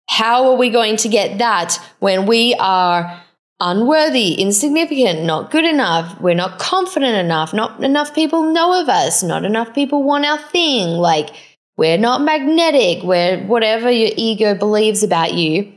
how 0.07 0.51
are 0.51 0.55
we 0.55 0.69
going 0.69 0.97
to 0.97 1.09
get 1.09 1.39
that 1.39 1.77
when 1.99 2.27
we 2.27 2.53
are 2.55 3.21
unworthy, 3.59 4.33
insignificant, 4.33 5.23
not 5.23 5.51
good 5.51 5.65
enough, 5.65 6.19
we're 6.19 6.35
not 6.35 6.59
confident 6.59 7.15
enough, 7.15 7.53
not 7.53 7.83
enough 7.83 8.13
people 8.13 8.51
know 8.51 8.81
of 8.81 8.89
us, 8.89 9.23
not 9.23 9.45
enough 9.45 9.73
people 9.73 10.03
want 10.03 10.25
our 10.25 10.37
thing, 10.37 10.89
like 10.89 11.29
we're 11.77 11.97
not 11.97 12.21
magnetic, 12.21 13.03
we're 13.03 13.43
whatever 13.45 13.89
your 13.89 14.11
ego 14.15 14.55
believes 14.55 15.03
about 15.03 15.33
you 15.33 15.71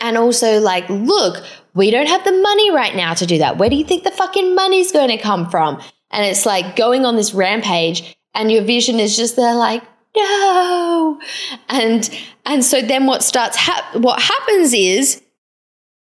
and 0.00 0.16
also 0.16 0.60
like, 0.60 0.88
look, 0.88 1.44
we 1.74 1.90
don't 1.90 2.08
have 2.08 2.24
the 2.24 2.32
money 2.32 2.70
right 2.70 2.94
now 2.94 3.14
to 3.14 3.26
do 3.26 3.38
that. 3.38 3.58
Where 3.58 3.70
do 3.70 3.76
you 3.76 3.84
think 3.84 4.04
the 4.04 4.10
fucking 4.10 4.54
money's 4.54 4.92
going 4.92 5.10
to 5.10 5.18
come 5.18 5.50
from? 5.50 5.80
And 6.10 6.24
it's 6.24 6.46
like 6.46 6.76
going 6.76 7.04
on 7.04 7.16
this 7.16 7.34
rampage 7.34 8.16
and 8.34 8.50
your 8.50 8.62
vision 8.62 9.00
is 9.00 9.16
just 9.16 9.36
there 9.36 9.54
like, 9.54 9.82
no. 10.16 11.20
And 11.68 12.08
and 12.46 12.64
so 12.64 12.80
then 12.80 13.06
what 13.06 13.24
starts 13.24 13.56
hap- 13.56 13.96
what 13.96 14.20
happens 14.22 14.72
is 14.72 15.20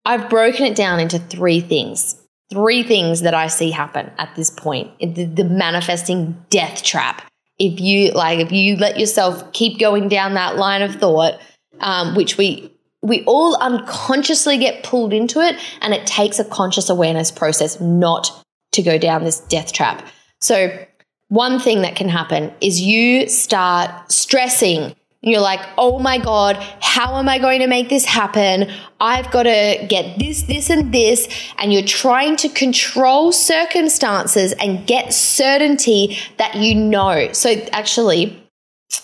I've 0.07 0.31
broken 0.31 0.65
it 0.65 0.77
down 0.77 1.01
into 1.01 1.19
three 1.19 1.61
things. 1.61 2.15
Three 2.51 2.85
things 2.85 3.23
that 3.23 3.35
I 3.35 3.49
see 3.49 3.73
happen 3.73 4.13
at 4.19 4.35
this 4.37 4.51
point. 4.51 4.97
The, 5.01 5.25
the 5.25 5.45
manifesting 5.45 6.41
death 6.49 6.85
trap. 6.85 7.23
If 7.59 7.81
you 7.81 8.13
like, 8.13 8.39
if 8.39 8.53
you 8.53 8.77
let 8.77 9.01
yourself 9.01 9.53
keep 9.53 9.81
going 9.81 10.09
down 10.09 10.35
that 10.35 10.57
line 10.57 10.83
of 10.83 10.95
thought, 10.95 11.41
um, 11.81 12.15
which 12.15 12.39
we 12.39 12.73
we 13.03 13.25
all 13.25 13.57
unconsciously 13.57 14.59
get 14.59 14.83
pulled 14.83 15.13
into 15.13 15.41
it 15.41 15.57
and 15.81 15.93
it 15.93 16.07
takes 16.07 16.39
a 16.39 16.45
conscious 16.45 16.89
awareness 16.89 17.31
process 17.31 17.81
not 17.81 18.31
to 18.73 18.83
go 18.83 18.99
down 18.99 19.25
this 19.25 19.41
death 19.41 19.73
trap. 19.73 20.07
So, 20.41 20.87
one 21.29 21.59
thing 21.59 21.83
that 21.83 21.97
can 21.97 22.09
happen 22.09 22.53
is 22.61 22.81
you 22.81 23.29
start 23.29 24.13
stressing. 24.13 24.95
You're 25.27 25.41
like, 25.41 25.61
oh 25.77 25.99
my 25.99 26.19
God, 26.19 26.57
how 26.81 27.17
am 27.17 27.29
I 27.29 27.39
going 27.39 27.61
to 27.61 27.67
make 27.67 27.89
this 27.89 28.05
happen? 28.05 28.71
I've 29.01 29.31
got 29.31 29.43
to 29.43 29.85
get 29.89 30.19
this, 30.19 30.43
this, 30.43 30.71
and 30.71 30.95
this. 30.95 31.29
And 31.59 31.73
you're 31.73 31.83
trying 31.83 32.37
to 32.37 32.49
control 32.49 33.33
circumstances 33.33 34.53
and 34.53 34.87
get 34.87 35.13
certainty 35.13 36.17
that 36.39 36.55
you 36.55 36.75
know. 36.75 37.33
So, 37.33 37.51
actually, 37.73 38.43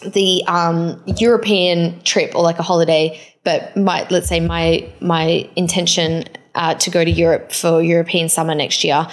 the 0.06 0.44
um, 0.46 1.02
European 1.18 2.00
trip 2.04 2.34
or 2.34 2.42
like 2.42 2.58
a 2.58 2.62
holiday 2.62 3.20
but 3.44 3.76
my 3.76 4.06
let's 4.10 4.28
say 4.28 4.40
my 4.40 4.88
my 5.00 5.48
intention 5.56 6.24
uh, 6.54 6.74
to 6.74 6.90
go 6.90 7.04
to 7.04 7.10
Europe 7.10 7.52
for 7.52 7.82
European 7.82 8.28
summer 8.28 8.54
next 8.54 8.84
year 8.84 9.08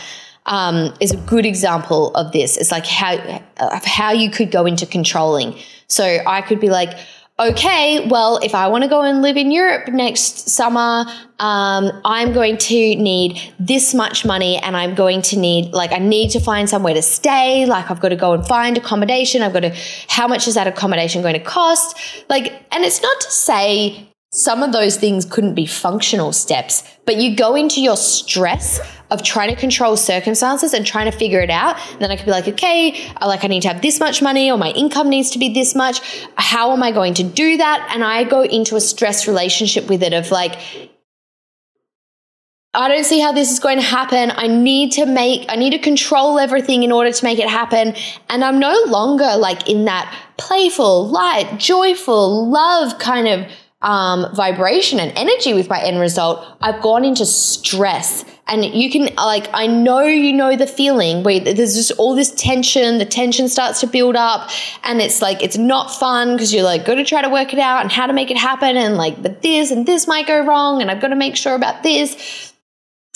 um, 0.46 0.94
is 1.00 1.12
a 1.12 1.18
good 1.18 1.46
example 1.46 2.14
of 2.16 2.32
this. 2.32 2.58
It's 2.58 2.72
like 2.72 2.86
how 2.86 3.42
of 3.58 3.86
how 3.86 4.12
you 4.12 4.30
could 4.32 4.52
go 4.52 4.66
into 4.66 4.86
controlling. 4.86 5.56
So 5.88 6.20
I 6.26 6.42
could 6.42 6.60
be 6.60 6.70
like, 6.70 6.98
okay, 7.40 8.06
well, 8.10 8.38
if 8.44 8.54
I 8.54 8.68
want 8.68 8.84
to 8.84 8.90
go 8.90 9.02
and 9.02 9.22
live 9.22 9.38
in 9.38 9.50
Europe 9.50 9.88
next 9.88 10.50
summer, 10.50 11.06
um, 11.40 12.02
I'm 12.04 12.34
going 12.34 12.58
to 12.58 12.76
need 12.96 13.40
this 13.58 13.94
much 13.94 14.26
money 14.26 14.58
and 14.58 14.76
I'm 14.76 14.94
going 14.94 15.22
to 15.24 15.40
need, 15.40 15.72
like, 15.72 15.94
I 15.94 16.00
need 16.00 16.32
to 16.32 16.42
find 16.42 16.70
somewhere 16.70 16.94
to 16.94 17.02
stay. 17.02 17.66
Like, 17.66 17.90
I've 17.90 18.02
got 18.02 18.10
to 18.10 18.18
go 18.18 18.34
and 18.34 18.46
find 18.46 18.78
accommodation. 18.78 19.42
I've 19.42 19.54
got 19.54 19.62
to, 19.62 19.76
how 20.10 20.28
much 20.28 20.50
is 20.50 20.56
that 20.56 20.68
accommodation 20.68 21.22
going 21.22 21.36
to 21.36 21.40
cost? 21.40 21.98
Like, 22.30 22.62
and 22.74 22.84
it's 22.84 23.02
not 23.02 23.22
to 23.22 23.32
say 23.32 24.10
some 24.32 24.62
of 24.62 24.72
those 24.72 24.96
things 24.98 25.26
couldn't 25.26 25.56
be 25.56 25.66
functional 25.66 26.32
steps, 26.32 26.84
but 27.06 27.18
you 27.18 27.36
go 27.36 27.56
into 27.56 27.82
your 27.82 27.98
stress 27.98 28.80
of 29.10 29.24
trying 29.24 29.50
to 29.50 29.56
control 29.56 29.98
circumstances 29.98 30.72
and 30.74 30.86
trying 30.86 31.12
to 31.12 31.18
figure 31.18 31.40
it 31.40 31.50
out. 31.50 31.78
And 31.94 32.02
then 32.02 32.12
I 32.12 32.16
could 32.16 32.26
be 32.26 32.32
like, 32.32 32.48
okay, 32.48 33.12
I 33.18 33.26
like 33.26 33.44
I 33.44 33.48
need 33.48 33.62
to 33.64 33.70
have 33.70 33.82
this 33.82 34.00
much 34.00 34.22
money 34.22 34.52
or 34.52 34.58
my 34.58 34.70
income 34.70 35.10
needs 35.10 35.32
to 35.32 35.40
be 35.40 35.52
this 35.52 35.74
much. 35.74 36.28
How 36.36 36.74
am 36.74 36.84
I 36.84 36.92
going 36.92 37.16
to 37.16 37.24
do 37.24 37.58
that? 37.58 37.90
And 37.92 38.04
I 38.04 38.24
go 38.24 38.44
into 38.44 38.76
a 38.76 38.82
stress 38.82 39.28
relationship 39.28 39.90
with 39.90 40.04
it 40.04 40.14
of 40.14 40.30
like, 40.30 40.60
I 42.72 42.88
don't 42.88 43.04
see 43.04 43.20
how 43.20 43.32
this 43.32 43.52
is 43.52 43.58
going 43.58 43.80
to 43.80 43.84
happen. 43.84 44.32
I 44.36 44.46
need 44.46 44.92
to 44.92 45.08
make, 45.08 45.48
I 45.50 45.56
need 45.56 45.72
to 45.72 45.80
control 45.80 46.38
everything 46.38 46.84
in 46.84 46.92
order 46.92 47.12
to 47.12 47.26
make 47.26 47.40
it 47.40 47.50
happen. 47.50 47.96
And 48.30 48.44
I'm 48.44 48.60
no 48.60 48.84
longer 48.86 49.38
like 49.38 49.68
in 49.68 49.86
that 49.86 50.16
playful, 50.38 51.08
light, 51.08 51.58
joyful, 51.58 52.48
love 52.48 53.00
kind 53.00 53.28
of 53.28 53.52
um, 53.82 54.34
vibration 54.36 55.00
and 55.00 55.12
energy 55.16 55.54
with 55.54 55.70
my 55.70 55.82
end 55.82 56.00
result, 56.00 56.46
I've 56.62 56.82
gone 56.82 57.06
into 57.06 57.26
stress. 57.26 58.26
And 58.48 58.66
you 58.66 58.90
can, 58.90 59.14
like, 59.16 59.48
I 59.54 59.68
know 59.68 60.02
you 60.02 60.34
know 60.34 60.56
the 60.56 60.68
feeling 60.68 61.24
where 61.24 61.40
there's 61.40 61.76
just 61.76 61.92
all 62.00 62.16
this 62.16 62.32
tension, 62.32 62.98
the 62.98 63.06
tension 63.06 63.48
starts 63.48 63.80
to 63.82 63.88
build 63.88 64.16
up, 64.16 64.50
and 64.84 65.00
it's 65.02 65.22
like, 65.22 65.44
it's 65.44 65.58
not 65.58 65.92
fun 65.92 66.34
because 66.34 66.54
you're 66.54 66.64
like, 66.64 66.84
got 66.84 66.96
to 66.96 67.06
try 67.06 67.22
to 67.22 67.30
work 67.30 67.54
it 67.54 67.60
out 67.60 67.82
and 67.82 67.92
how 67.92 68.08
to 68.08 68.14
make 68.14 68.32
it 68.32 68.38
happen. 68.38 68.76
And 68.76 68.98
like, 68.98 69.22
but 69.22 69.44
this 69.44 69.72
and 69.72 69.86
this 69.86 70.08
might 70.08 70.28
go 70.28 70.44
wrong, 70.44 70.82
and 70.82 70.90
I've 70.90 71.00
got 71.00 71.10
to 71.10 71.16
make 71.16 71.36
sure 71.36 71.54
about 71.54 71.84
this. 71.84 72.54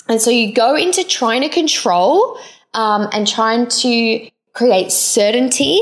And 0.08 0.20
so 0.20 0.30
you 0.30 0.54
go 0.54 0.76
into 0.76 1.02
trying 1.02 1.42
to 1.42 1.48
control 1.48 2.38
um, 2.72 3.08
and 3.12 3.26
trying 3.26 3.66
to 3.66 4.30
create 4.54 4.90
certainty 4.90 5.80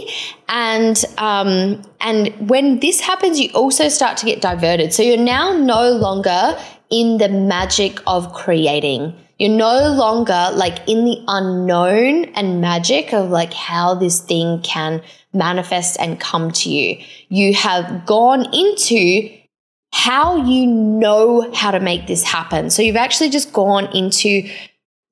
and 0.49 1.05
um, 1.19 1.83
and 2.01 2.29
when 2.49 2.81
this 2.81 3.01
happens 3.01 3.39
you 3.39 3.51
also 3.53 3.89
start 3.89 4.17
to 4.17 4.27
get 4.27 4.41
diverted 4.41 4.93
so 4.93 5.03
you're 5.03 5.17
now 5.17 5.53
no 5.53 5.93
longer 5.93 6.57
in 6.91 7.19
the 7.19 7.29
magic 7.29 7.99
of 8.07 8.33
creating 8.35 9.15
You're 9.39 9.57
no 9.57 9.93
longer 9.93 10.51
like 10.55 10.87
in 10.87 11.05
the 11.05 11.25
unknown 11.27 12.27
and 12.37 12.61
magic 12.61 13.13
of 13.13 13.31
like 13.31 13.53
how 13.53 13.95
this 13.95 14.21
thing 14.21 14.61
can 14.63 15.03
manifest 15.33 15.99
and 15.99 16.21
come 16.21 16.53
to 16.53 16.71
you. 16.71 17.03
You 17.29 17.55
have 17.55 18.07
gone 18.07 18.47
into 18.55 19.37
how 19.93 20.37
you 20.37 20.67
know 20.67 21.51
how 21.53 21.73
to 21.73 21.81
make 21.81 22.07
this 22.07 22.23
happen. 22.23 22.71
So 22.71 22.83
you've 22.83 22.95
actually 22.97 23.31
just 23.31 23.53
gone 23.53 23.87
into 23.97 24.49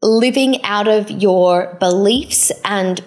living 0.01 0.63
out 0.65 0.87
of 0.87 1.11
your 1.11 1.77
beliefs 1.81 2.53
and 2.65 3.03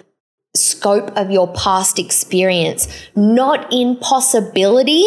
scope 0.56 1.10
of 1.16 1.30
your 1.30 1.52
past 1.52 1.98
experience, 1.98 2.88
not 3.16 3.72
in 3.72 3.96
possibility, 3.96 5.04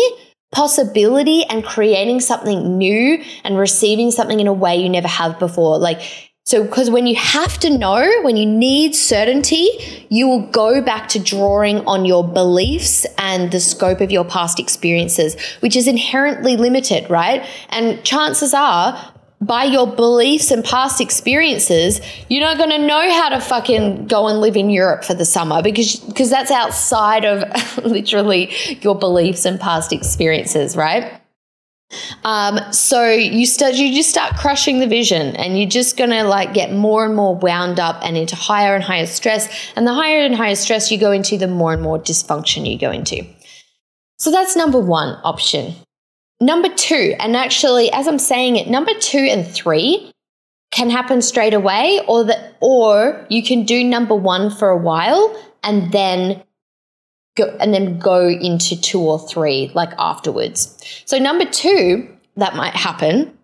possibility 0.51 1.43
and 1.45 1.63
creating 1.63 2.19
something 2.19 2.77
new 2.77 3.23
and 3.43 3.57
receiving 3.57 4.11
something 4.11 4.39
in 4.39 4.47
a 4.47 4.53
way 4.53 4.75
you 4.75 4.89
never 4.89 5.07
have 5.07 5.37
before. 5.39 5.77
Like, 5.77 6.01
so, 6.45 6.63
because 6.63 6.89
when 6.89 7.07
you 7.07 7.15
have 7.15 7.59
to 7.59 7.77
know, 7.77 8.09
when 8.21 8.37
you 8.37 8.45
need 8.45 8.95
certainty, 8.95 9.67
you 10.07 10.29
will 10.29 10.49
go 10.49 10.81
back 10.81 11.09
to 11.09 11.19
drawing 11.19 11.85
on 11.85 12.05
your 12.05 12.25
beliefs 12.25 13.05
and 13.17 13.51
the 13.51 13.59
scope 13.59 13.99
of 13.99 14.11
your 14.11 14.23
past 14.23 14.57
experiences, 14.57 15.35
which 15.59 15.75
is 15.75 15.89
inherently 15.89 16.55
limited, 16.55 17.09
right? 17.09 17.45
And 17.67 18.01
chances 18.05 18.53
are 18.53 19.13
by 19.39 19.65
your 19.65 19.87
beliefs 19.87 20.49
and 20.49 20.63
past 20.63 20.99
experiences, 20.99 22.01
you're 22.27 22.41
not 22.41 22.57
going 22.57 22.71
to 22.71 22.79
know 22.79 23.11
how 23.11 23.29
to 23.29 23.39
fucking 23.39 24.07
go 24.07 24.27
and 24.27 24.41
live 24.41 24.55
in 24.55 24.69
Europe 24.69 25.03
for 25.03 25.13
the 25.13 25.25
summer 25.25 25.61
because 25.61 25.99
because 25.99 26.29
that's 26.29 26.49
outside 26.49 27.23
of 27.23 27.43
literally 27.85 28.51
your 28.81 28.95
beliefs 28.95 29.45
and 29.45 29.59
past 29.59 29.93
experiences, 29.93 30.75
right? 30.75 31.21
Um, 32.25 32.59
so 32.73 33.09
you 33.09 33.45
start 33.45 33.75
you 33.75 33.93
just 33.95 34.09
start 34.09 34.35
crushing 34.35 34.79
the 34.79 34.87
vision 34.87 35.35
and 35.37 35.57
you're 35.57 35.69
just 35.69 35.95
gonna 35.95 36.25
like 36.25 36.53
get 36.53 36.73
more 36.73 37.05
and 37.05 37.15
more 37.15 37.35
wound 37.35 37.79
up 37.79 38.01
and 38.03 38.17
into 38.17 38.35
higher 38.35 38.75
and 38.75 38.83
higher 38.83 39.05
stress. 39.05 39.47
And 39.75 39.85
the 39.85 39.93
higher 39.93 40.25
and 40.25 40.35
higher 40.35 40.55
stress 40.55 40.91
you 40.91 40.97
go 40.97 41.11
into, 41.11 41.37
the 41.37 41.47
more 41.47 41.73
and 41.73 41.81
more 41.81 41.99
dysfunction 41.99 42.69
you 42.69 42.77
go 42.77 42.91
into. 42.91 43.25
So 44.17 44.31
that's 44.31 44.55
number 44.55 44.79
one 44.79 45.19
option. 45.23 45.75
Number 46.39 46.69
two, 46.69 47.15
and 47.19 47.35
actually, 47.35 47.91
as 47.91 48.07
I'm 48.07 48.19
saying 48.19 48.57
it, 48.57 48.67
number 48.67 48.93
two 48.99 49.17
and 49.17 49.47
three 49.47 50.11
can 50.71 50.89
happen 50.89 51.21
straight 51.21 51.53
away, 51.53 52.01
or 52.07 52.25
that, 52.25 52.57
or 52.61 53.25
you 53.29 53.41
can 53.41 53.63
do 53.63 53.83
number 53.83 54.13
one 54.13 54.51
for 54.51 54.69
a 54.69 54.77
while 54.77 55.35
and 55.63 55.91
then 55.91 56.43
go 57.35 57.55
and 57.59 57.73
then 57.73 57.97
go 57.99 58.27
into 58.27 58.79
two 58.79 58.99
or 58.99 59.19
three 59.19 59.71
like 59.73 59.91
afterwards. 59.97 60.77
So 61.05 61.17
number 61.17 61.45
two 61.45 62.07
that 62.35 62.55
might 62.55 62.73
happen 62.73 63.37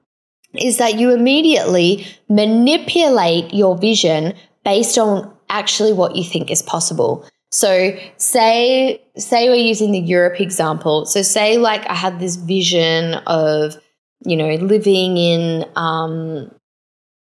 is 0.53 0.77
that 0.77 0.99
you 0.99 1.11
immediately 1.11 2.05
manipulate 2.29 3.53
your 3.53 3.77
vision 3.77 4.33
based 4.63 4.97
on 4.97 5.31
actually 5.49 5.93
what 5.93 6.15
you 6.15 6.23
think 6.23 6.51
is 6.51 6.61
possible. 6.61 7.27
So 7.53 7.95
say 8.17 8.99
say 9.15 9.47
we're 9.47 9.55
using 9.55 9.91
the 9.91 9.99
Europe 9.99 10.41
example. 10.41 11.05
So 11.05 11.21
say 11.21 11.57
like 11.57 11.87
I 11.87 11.93
had 11.93 12.19
this 12.19 12.35
vision 12.35 13.13
of 13.27 13.77
you 14.25 14.35
know 14.35 14.55
living 14.55 15.17
in 15.17 15.65
um 15.75 16.49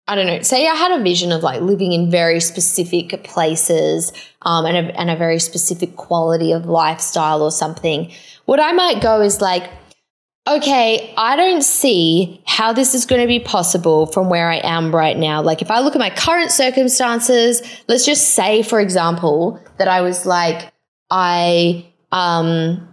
I 0.07 0.15
don't 0.15 0.27
know. 0.27 0.43
Say 0.43 0.69
I 0.69 0.75
had 0.75 1.01
a 1.01 1.03
vision 1.03 1.33
of 1.33 1.43
like 1.43 1.63
living 1.63 1.93
in 1.93 2.11
very 2.11 2.41
specific 2.41 3.25
places 3.25 4.13
um, 4.43 4.65
and, 4.65 4.89
a, 4.89 4.99
and 4.99 5.11
a 5.11 5.17
very 5.17 5.39
specific 5.39 5.97
quality 5.97 6.53
of 6.53 6.65
lifestyle 6.65 7.43
or 7.43 7.51
something. 7.51 8.11
What 8.47 8.59
I 8.59 8.73
might 8.73 9.03
go 9.03 9.21
is 9.21 9.43
like, 9.43 9.71
okay, 10.49 11.13
I 11.17 11.37
don't 11.37 11.63
see 11.63 12.43
how 12.47 12.73
this 12.73 12.95
is 12.95 13.07
going 13.07 13.21
to 13.21 13.27
be 13.27 13.41
possible 13.41 14.07
from 14.07 14.31
where 14.31 14.51
I 14.51 14.57
am 14.57 14.95
right 14.95 15.17
now. 15.17 15.43
Like, 15.43 15.63
if 15.63 15.71
I 15.71 15.81
look 15.81 15.95
at 15.95 15.99
my 15.99 16.11
current 16.11 16.51
circumstances, 16.51 17.63
let's 17.87 18.07
just 18.07 18.31
say, 18.31 18.63
for 18.63 18.81
example, 18.81 19.61
that 19.79 19.89
I 19.89 20.01
was 20.01 20.25
like, 20.25 20.73
I, 21.11 21.87
um, 22.13 22.91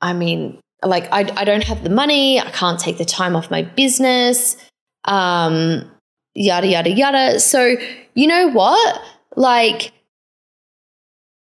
I 0.00 0.12
mean, 0.12 0.60
like, 0.84 1.08
I, 1.12 1.20
I 1.36 1.44
don't 1.44 1.64
have 1.64 1.82
the 1.82 1.90
money, 1.90 2.40
I 2.40 2.50
can't 2.50 2.78
take 2.78 2.98
the 2.98 3.04
time 3.04 3.34
off 3.34 3.50
my 3.50 3.62
business, 3.62 4.56
um, 5.04 5.90
yada, 6.34 6.66
yada, 6.66 6.90
yada. 6.90 7.40
So, 7.40 7.76
you 8.14 8.26
know 8.26 8.50
what? 8.50 9.00
Like, 9.36 9.92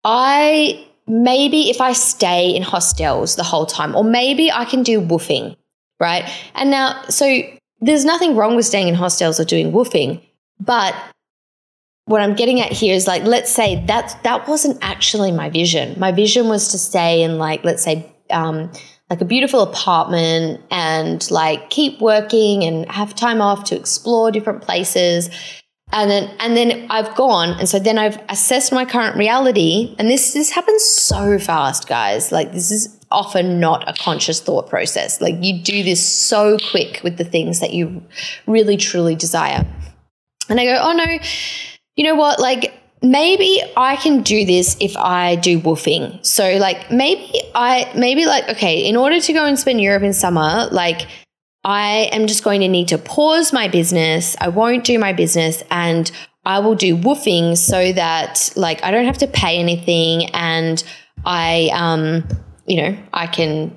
I 0.03 0.87
maybe 1.11 1.69
if 1.69 1.81
I 1.81 1.91
stay 1.91 2.55
in 2.55 2.61
hostels 2.61 3.35
the 3.35 3.43
whole 3.43 3.65
time, 3.65 3.95
or 3.95 4.03
maybe 4.03 4.49
I 4.49 4.63
can 4.63 4.81
do 4.81 5.01
WWOOFing, 5.01 5.57
right? 5.99 6.23
And 6.55 6.71
now, 6.71 7.03
so 7.09 7.41
there's 7.81 8.05
nothing 8.05 8.37
wrong 8.37 8.55
with 8.55 8.65
staying 8.65 8.87
in 8.87 8.95
hostels 8.95 9.37
or 9.37 9.43
doing 9.43 9.73
WWOOFing, 9.73 10.23
but 10.61 10.95
what 12.05 12.21
I'm 12.21 12.33
getting 12.33 12.61
at 12.61 12.71
here 12.71 12.95
is 12.95 13.07
like, 13.07 13.23
let's 13.23 13.51
say 13.51 13.83
that 13.87 14.17
that 14.23 14.47
wasn't 14.47 14.77
actually 14.81 15.33
my 15.33 15.49
vision. 15.49 15.99
My 15.99 16.13
vision 16.13 16.47
was 16.47 16.71
to 16.71 16.77
stay 16.77 17.23
in 17.23 17.37
like, 17.37 17.65
let's 17.65 17.83
say, 17.83 18.09
um, 18.29 18.71
like 19.09 19.19
a 19.19 19.25
beautiful 19.25 19.59
apartment 19.61 20.61
and 20.71 21.29
like 21.29 21.69
keep 21.69 21.99
working 21.99 22.63
and 22.63 22.89
have 22.89 23.13
time 23.13 23.41
off 23.41 23.65
to 23.65 23.75
explore 23.75 24.31
different 24.31 24.61
places 24.61 25.29
and 25.91 26.09
then 26.09 26.35
and 26.39 26.55
then 26.55 26.87
I've 26.89 27.13
gone 27.15 27.49
and 27.59 27.67
so 27.67 27.79
then 27.79 27.97
I've 27.97 28.19
assessed 28.29 28.71
my 28.71 28.85
current 28.85 29.17
reality 29.17 29.95
and 29.99 30.09
this 30.09 30.33
this 30.33 30.51
happens 30.51 30.83
so 30.83 31.37
fast 31.37 31.87
guys. 31.87 32.31
Like 32.31 32.53
this 32.53 32.71
is 32.71 32.97
often 33.11 33.59
not 33.59 33.87
a 33.87 33.93
conscious 34.01 34.39
thought 34.39 34.69
process. 34.69 35.21
Like 35.21 35.35
you 35.41 35.61
do 35.61 35.83
this 35.83 36.05
so 36.05 36.57
quick 36.69 37.01
with 37.03 37.17
the 37.17 37.25
things 37.25 37.59
that 37.59 37.73
you 37.73 38.03
really 38.47 38.77
truly 38.77 39.15
desire. 39.15 39.65
And 40.49 40.59
I 40.59 40.65
go 40.65 40.79
oh 40.81 40.93
no. 40.93 41.05
You 41.95 42.05
know 42.05 42.15
what? 42.15 42.39
Like 42.39 42.73
maybe 43.01 43.61
I 43.75 43.95
can 43.95 44.21
do 44.21 44.45
this 44.45 44.77
if 44.79 44.95
I 44.95 45.35
do 45.35 45.59
WWOOFing 45.59 46.23
so 46.23 46.57
like 46.57 46.91
maybe 46.91 47.41
I 47.55 47.91
maybe 47.95 48.27
like 48.27 48.47
okay 48.49 48.87
in 48.87 48.95
order 48.95 49.19
to 49.19 49.33
go 49.33 49.45
and 49.45 49.57
spend 49.57 49.81
Europe 49.81 50.03
in 50.03 50.13
summer 50.13 50.67
like 50.71 51.07
I 51.63 52.09
am 52.11 52.27
just 52.27 52.43
going 52.43 52.61
to 52.61 52.67
need 52.67 52.87
to 52.87 52.97
pause 52.97 53.53
my 53.53 53.67
business. 53.67 54.35
I 54.41 54.47
won't 54.47 54.83
do 54.83 54.97
my 54.97 55.13
business 55.13 55.63
and 55.69 56.11
I 56.43 56.59
will 56.59 56.75
do 56.75 56.97
WWOOFing 56.97 57.55
so 57.55 57.93
that 57.93 58.51
like 58.55 58.83
I 58.83 58.89
don't 58.89 59.05
have 59.05 59.19
to 59.19 59.27
pay 59.27 59.59
anything 59.59 60.25
and 60.33 60.83
I 61.23 61.69
um 61.73 62.27
you 62.65 62.81
know, 62.81 62.97
I 63.13 63.27
can 63.27 63.75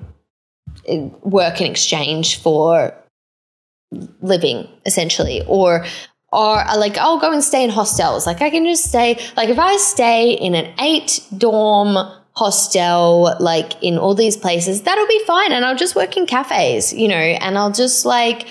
uh, 0.89 0.95
work 1.21 1.61
in 1.61 1.69
exchange 1.69 2.41
for 2.41 2.93
living 4.21 4.67
essentially 4.85 5.43
or 5.47 5.85
or 6.31 6.55
like 6.77 6.97
I'll 6.97 7.19
go 7.19 7.31
and 7.31 7.43
stay 7.43 7.63
in 7.63 7.69
hostels. 7.69 8.25
Like 8.25 8.41
I 8.41 8.49
can 8.49 8.65
just 8.65 8.85
stay 8.85 9.19
like 9.37 9.49
if 9.49 9.59
I 9.59 9.77
stay 9.77 10.31
in 10.31 10.55
an 10.55 10.73
8 10.79 11.27
dorm 11.37 11.97
hostel, 12.35 13.35
like 13.39 13.81
in 13.81 13.97
all 13.97 14.13
these 14.13 14.37
places, 14.37 14.81
that'll 14.81 15.07
be 15.07 15.23
fine. 15.25 15.51
And 15.51 15.63
I'll 15.63 15.75
just 15.75 15.95
work 15.95 16.17
in 16.17 16.25
cafes, 16.25 16.93
you 16.93 17.07
know, 17.07 17.15
and 17.15 17.57
I'll 17.57 17.71
just 17.71 18.05
like 18.05 18.47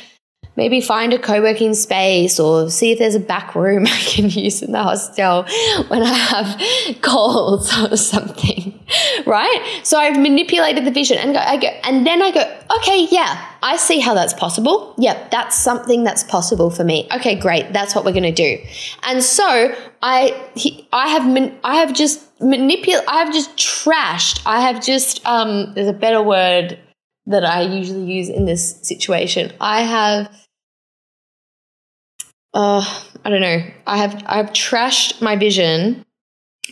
maybe 0.56 0.80
find 0.80 1.12
a 1.12 1.18
co 1.18 1.40
working 1.40 1.74
space 1.74 2.38
or 2.38 2.70
see 2.70 2.92
if 2.92 2.98
there's 2.98 3.14
a 3.14 3.20
back 3.20 3.54
room 3.54 3.86
I 3.86 3.98
can 4.00 4.28
use 4.30 4.62
in 4.62 4.72
the 4.72 4.82
hostel 4.82 5.44
when 5.88 6.02
I 6.02 6.14
have 6.14 7.00
calls 7.02 7.72
or 7.90 7.96
something, 7.96 8.78
right? 9.26 9.80
So 9.82 9.98
I've 9.98 10.18
manipulated 10.18 10.84
the 10.84 10.90
vision 10.90 11.18
and 11.18 11.34
go, 11.34 11.40
I 11.40 11.56
go, 11.56 11.68
and 11.84 12.06
then 12.06 12.22
I 12.22 12.30
go, 12.30 12.60
okay, 12.78 13.06
yeah, 13.10 13.44
I 13.62 13.76
see 13.76 14.00
how 14.00 14.14
that's 14.14 14.34
possible. 14.34 14.94
Yep, 14.98 15.30
that's 15.30 15.56
something 15.56 16.04
that's 16.04 16.24
possible 16.24 16.70
for 16.70 16.84
me. 16.84 17.08
Okay, 17.14 17.34
great, 17.34 17.72
that's 17.72 17.94
what 17.94 18.04
we're 18.04 18.14
to 18.14 18.32
do. 18.32 18.58
And 19.02 19.22
so 19.22 19.74
I, 20.02 20.50
I 20.92 21.08
have, 21.08 21.52
I 21.64 21.76
have 21.76 21.94
just 21.94 22.20
manipulated, 22.40 23.08
I 23.08 23.24
have 23.24 23.32
just 23.32 23.56
trashed. 23.56 24.42
I 24.46 24.60
have 24.60 24.84
just 24.84 25.24
um, 25.26 25.72
there's 25.74 25.88
a 25.88 25.92
better 25.92 26.22
word 26.22 26.78
that 27.26 27.44
I 27.44 27.62
usually 27.62 28.04
use 28.04 28.28
in 28.28 28.44
this 28.44 28.76
situation. 28.82 29.52
I 29.60 29.82
have 29.82 30.30
uh, 32.54 32.84
I 33.24 33.30
don't 33.30 33.40
know. 33.40 33.62
I 33.86 33.98
have 33.98 34.22
I've 34.26 34.50
trashed 34.50 35.20
my 35.20 35.36
vision 35.36 36.04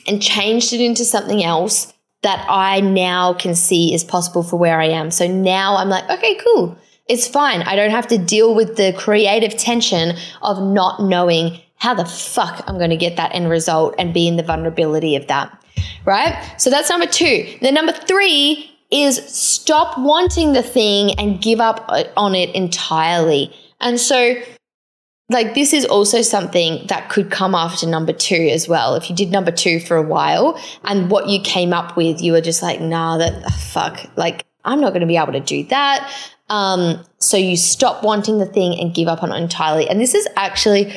and 0.07 0.23
changed 0.23 0.73
it 0.73 0.81
into 0.81 1.05
something 1.05 1.45
else 1.45 1.92
that 2.23 2.45
I 2.49 2.81
now 2.81 3.35
can 3.35 3.55
see 3.55 3.92
is 3.92 4.05
possible 4.05 4.42
for 4.42 4.57
where 4.57 4.81
I 4.81 4.87
am. 4.87 5.11
So 5.11 5.27
now 5.27 5.77
I'm 5.77 5.88
like, 5.88 6.09
okay, 6.09 6.37
cool. 6.37 6.79
It's 7.09 7.27
fine. 7.27 7.62
I 7.62 7.75
don't 7.75 7.90
have 7.90 8.07
to 8.09 8.18
deal 8.18 8.55
with 8.55 8.77
the 8.77 8.92
creative 8.97 9.57
tension 9.57 10.16
of 10.40 10.62
not 10.62 11.03
knowing 11.03 11.61
how 11.77 11.95
the 11.95 12.05
fuck 12.05 12.62
I'm 12.68 12.79
going 12.79 12.90
to 12.90 12.97
get 12.97 13.16
that 13.16 13.35
end 13.35 13.51
result 13.51 13.97
and 13.99 14.14
be 14.14 14.29
in 14.29 14.37
the 14.37 14.45
vulnerability 14.45 15.16
of 15.16 15.27
that. 15.27 15.59
Right? 16.05 16.55
So 16.59 16.71
that's 16.71 16.88
number 16.88 17.07
two. 17.07 17.57
Then 17.61 17.75
number 17.75 17.92
three 17.92 18.71
is 18.92 19.16
stop 19.27 19.99
wanting 19.99 20.53
the 20.53 20.62
thing 20.62 21.18
and 21.18 21.42
give 21.42 21.61
up 21.61 21.90
on 22.16 22.37
it 22.37 22.55
entirely. 22.55 23.53
And 23.81 23.99
so 23.99 24.37
like 25.33 25.55
this 25.55 25.73
is 25.73 25.85
also 25.85 26.23
something 26.23 26.87
that 26.88 27.09
could 27.09 27.31
come 27.31 27.55
after 27.55 27.87
number 27.87 28.12
two 28.12 28.49
as 28.53 28.68
well. 28.68 28.95
If 28.95 29.11
you 29.11 29.16
did 29.16 29.31
number 29.31 29.51
two 29.51 29.81
for 29.81 29.97
a 29.97 30.03
while 30.03 30.61
and 30.85 31.11
what 31.11 31.29
you 31.29 31.40
came 31.40 31.73
up 31.73 31.97
with, 31.97 32.21
you 32.21 32.33
were 32.33 32.40
just 32.40 32.62
like, 32.62 32.81
nah, 32.81 33.18
that 33.18 33.51
fuck, 33.53 34.07
like 34.16 34.45
I'm 34.64 34.81
not 34.81 34.90
going 34.90 35.01
to 35.01 35.07
be 35.07 35.16
able 35.16 35.33
to 35.33 35.40
do 35.40 35.64
that. 35.64 36.12
Um, 36.49 37.05
so 37.18 37.37
you 37.37 37.57
stop 37.57 38.05
wanting 38.05 38.38
the 38.38 38.47
thing 38.47 38.79
and 38.79 38.95
give 38.95 39.09
up 39.09 39.23
on 39.23 39.33
it 39.33 39.37
entirely. 39.37 39.88
And 39.88 40.01
this 40.01 40.14
is 40.14 40.29
actually 40.37 40.95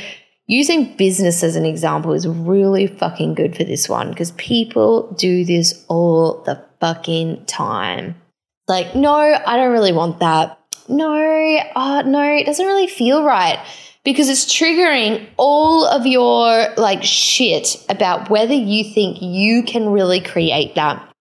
using 0.47 0.95
business 0.97 1.43
as 1.43 1.55
an 1.55 1.65
example 1.65 2.13
is 2.13 2.27
really 2.27 2.87
fucking 2.87 3.33
good 3.33 3.55
for 3.55 3.63
this 3.63 3.89
one 3.89 4.09
because 4.09 4.31
people 4.31 5.11
do 5.13 5.45
this 5.45 5.85
all 5.87 6.43
the 6.43 6.63
fucking 6.79 7.45
time. 7.45 8.15
Like, 8.67 8.95
no, 8.95 9.15
I 9.15 9.57
don't 9.57 9.71
really 9.71 9.93
want 9.93 10.19
that. 10.19 10.59
No, 10.87 11.13
oh, 11.75 12.01
no, 12.05 12.21
it 12.21 12.45
doesn't 12.45 12.65
really 12.65 12.87
feel 12.87 13.23
right 13.23 13.59
because 14.05 14.29
it's 14.29 14.45
triggering 14.45 15.27
all 15.35 15.85
of 15.85 16.05
your 16.05 16.67
like 16.77 17.03
shit 17.03 17.83
about 17.89 18.29
whether 18.29 18.53
you 18.53 18.93
think 18.93 19.17
you 19.21 19.63
can 19.63 19.89
really 19.89 20.21
create 20.21 20.75
that. 20.75 21.11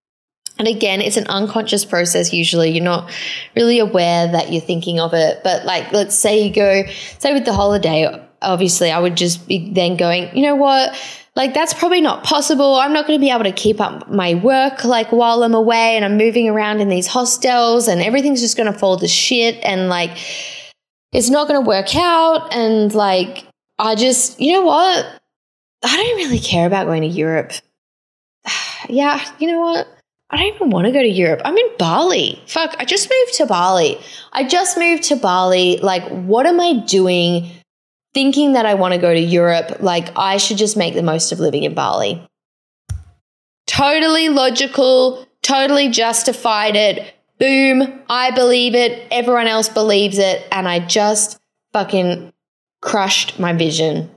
And 0.57 0.69
again, 0.69 1.01
it's 1.01 1.17
an 1.17 1.27
unconscious 1.27 1.85
process 1.85 2.33
usually. 2.33 2.71
You're 2.71 2.85
not 2.85 3.11
really 3.57 3.81
aware 3.81 4.31
that 4.31 4.53
you're 4.53 4.61
thinking 4.61 5.01
of 5.01 5.13
it. 5.13 5.41
But 5.43 5.65
like, 5.65 5.93
let's 5.93 6.17
say 6.17 6.47
you 6.47 6.55
go, 6.55 6.85
say 7.19 7.33
with 7.33 7.45
the 7.45 7.53
holiday, 7.53 8.23
obviously 8.41 8.93
I 8.93 9.01
would 9.01 9.17
just 9.17 9.49
be 9.49 9.73
then 9.73 9.97
going, 9.97 10.37
you 10.37 10.43
know 10.43 10.55
what? 10.55 10.95
Like 11.35 11.55
that's 11.55 11.75
probably 11.75 12.01
not 12.01 12.23
possible. 12.23 12.77
I'm 12.77 12.93
not 12.93 13.09
going 13.09 13.19
to 13.19 13.25
be 13.25 13.33
able 13.33 13.45
to 13.45 13.53
keep 13.53 13.81
up 13.81 14.09
my 14.09 14.35
work 14.35 14.85
like 14.85 15.11
while 15.11 15.43
I'm 15.43 15.55
away 15.55 15.97
and 15.97 16.05
I'm 16.05 16.17
moving 16.17 16.49
around 16.49 16.81
in 16.81 16.89
these 16.89 17.09
hostels 17.09 17.89
and 17.89 18.01
everything's 18.01 18.41
just 18.41 18.57
going 18.57 18.73
to 18.73 18.79
fall 18.79 18.99
to 18.99 19.09
shit 19.09 19.57
and 19.65 19.89
like 19.89 20.17
it's 21.15 21.31
not 21.31 21.49
going 21.49 21.61
to 21.61 21.67
work 21.67 21.97
out 21.97 22.53
and 22.53 22.95
like 22.95 23.47
I 23.79 23.95
just, 23.95 24.41
you 24.41 24.53
know 24.53 24.63
what? 24.63 25.21
I 25.83 25.97
don't 25.97 26.17
really 26.17 26.39
care 26.39 26.67
about 26.67 26.87
going 26.87 27.03
to 27.03 27.09
Europe. 27.09 27.53
yeah, 28.89 29.25
you 29.39 29.51
know 29.51 29.61
what? 29.61 29.89
I 30.31 30.37
don't 30.37 30.55
even 30.55 30.71
want 30.71 30.87
to 30.87 30.93
go 30.93 31.03
to 31.03 31.09
Europe. 31.09 31.41
I'm 31.45 31.57
in 31.57 31.71
Bali. 31.79 32.43
Fuck, 32.47 32.77
I 32.79 32.85
just 32.85 33.11
moved 33.11 33.35
to 33.35 33.47
Bali. 33.47 33.99
I 34.33 34.45
just 34.45 34.77
moved 34.77 35.05
to 35.05 35.17
Bali. 35.17 35.79
Like, 35.79 36.07
what 36.09 36.47
am 36.47 36.61
I 36.61 36.75
doing 36.75 37.51
thinking 38.15 38.53
that 38.53 38.65
I 38.65 38.75
want 38.75 38.95
to 38.95 39.01
go 39.01 39.13
to 39.13 39.21
Europe, 39.21 39.79
like 39.81 40.17
I 40.17 40.37
should 40.39 40.57
just 40.57 40.77
make 40.77 40.95
the 40.95 41.03
most 41.03 41.33
of 41.33 41.41
living 41.41 41.65
in 41.65 41.75
Bali. 41.75 42.27
Totally 43.67 44.29
logical, 44.29 45.27
totally 45.43 45.89
justified 45.89 46.77
it. 46.77 47.14
Boom, 47.39 48.01
I 48.09 48.31
believe 48.31 48.75
it, 48.75 49.09
everyone 49.11 49.49
else 49.49 49.69
believes 49.69 50.19
it, 50.19 50.47
and 50.53 50.69
I 50.69 50.79
just 50.79 51.39
fucking 51.73 52.33
crushed 52.81 53.41
my 53.41 53.53
vision. 53.53 54.11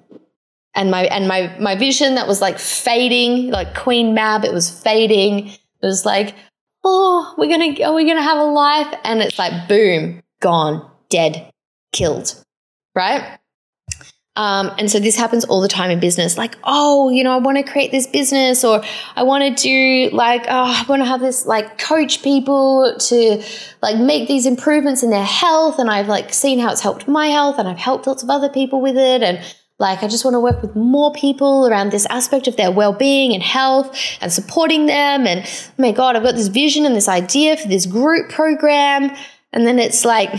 And 0.75 0.91
my 0.91 1.06
and 1.06 1.27
my 1.27 1.56
my 1.60 1.75
vision 1.75 2.15
that 2.15 2.27
was 2.27 2.41
like 2.41 2.60
fading, 2.60 3.49
like 3.49 3.75
Queen 3.75 4.13
Mab, 4.13 4.45
it 4.45 4.53
was 4.53 4.69
fading. 4.69 5.47
It 5.47 5.86
was 5.86 6.06
like, 6.06 6.36
oh, 6.84 7.34
we're 7.38 7.49
gonna 7.49 7.84
are 7.84 7.95
we 7.95 8.06
gonna 8.06 8.21
have 8.21 8.38
a 8.38 8.43
life? 8.43 8.93
And 9.03 9.21
it's 9.21 9.39
like 9.39 9.67
boom, 9.67 10.21
gone, 10.39 10.88
dead, 11.10 11.51
killed. 11.91 12.36
Right? 12.93 13.37
Um, 14.38 14.71
and 14.78 14.89
so 14.89 15.00
this 15.00 15.15
happens 15.15 15.45
all 15.45 15.62
the 15.62 15.67
time 15.67 15.89
in 15.89 16.00
business. 16.00 16.38
Like, 16.38 16.56
oh, 16.63 17.10
you 17.10 17.23
know, 17.23 17.34
I 17.34 17.38
want 17.38 17.58
to 17.58 17.63
create 17.63 17.89
this 17.91 18.06
business, 18.06 18.63
or 18.63 18.84
I 19.15 19.23
want 19.23 19.58
to 19.58 19.63
do 19.63 20.15
like, 20.15 20.45
oh, 20.47 20.63
I 20.78 20.86
want 20.88 21.02
to 21.02 21.08
have 21.08 21.21
this 21.21 21.47
like 21.47 21.80
coach 21.80 22.21
people 22.21 22.95
to 22.97 23.43
like 23.82 23.97
make 23.97 24.28
these 24.28 24.45
improvements 24.45 25.02
in 25.02 25.10
their 25.10 25.26
health. 25.26 25.80
And 25.80 25.89
I've 25.89 26.08
like 26.08 26.32
seen 26.34 26.60
how 26.60 26.71
it's 26.71 26.82
helped 26.82 27.08
my 27.08 27.28
health, 27.28 27.58
and 27.58 27.67
I've 27.67 27.80
helped 27.80 28.06
lots 28.06 28.21
of 28.21 28.30
other 28.30 28.47
people 28.47 28.80
with 28.80 28.95
it. 28.95 29.23
And 29.23 29.39
like, 29.80 30.04
I 30.04 30.08
just 30.08 30.23
want 30.23 30.36
to 30.36 30.39
work 30.39 30.62
with 30.62 30.76
more 30.76 31.12
people 31.13 31.67
around 31.67 31.91
this 31.91 32.06
aspect 32.06 32.47
of 32.47 32.58
their 32.58 32.71
well 32.71 32.93
being 32.93 33.34
and 33.34 33.41
health 33.41 33.97
and 34.21 34.32
supporting 34.32 34.86
them. 34.86 35.26
And 35.26 35.45
oh 35.47 35.73
my 35.80 35.91
God, 35.91 36.15
I've 36.15 36.23
got 36.23 36.36
this 36.36 36.47
vision 36.47 36.86
and 36.86 36.95
this 36.95 37.08
idea 37.08 37.58
for 37.58 37.67
this 37.67 37.88
group 37.88 38.30
program. 38.30 39.15
And 39.52 39.65
then 39.65 39.80
it's 39.80 40.06
like, 40.06 40.32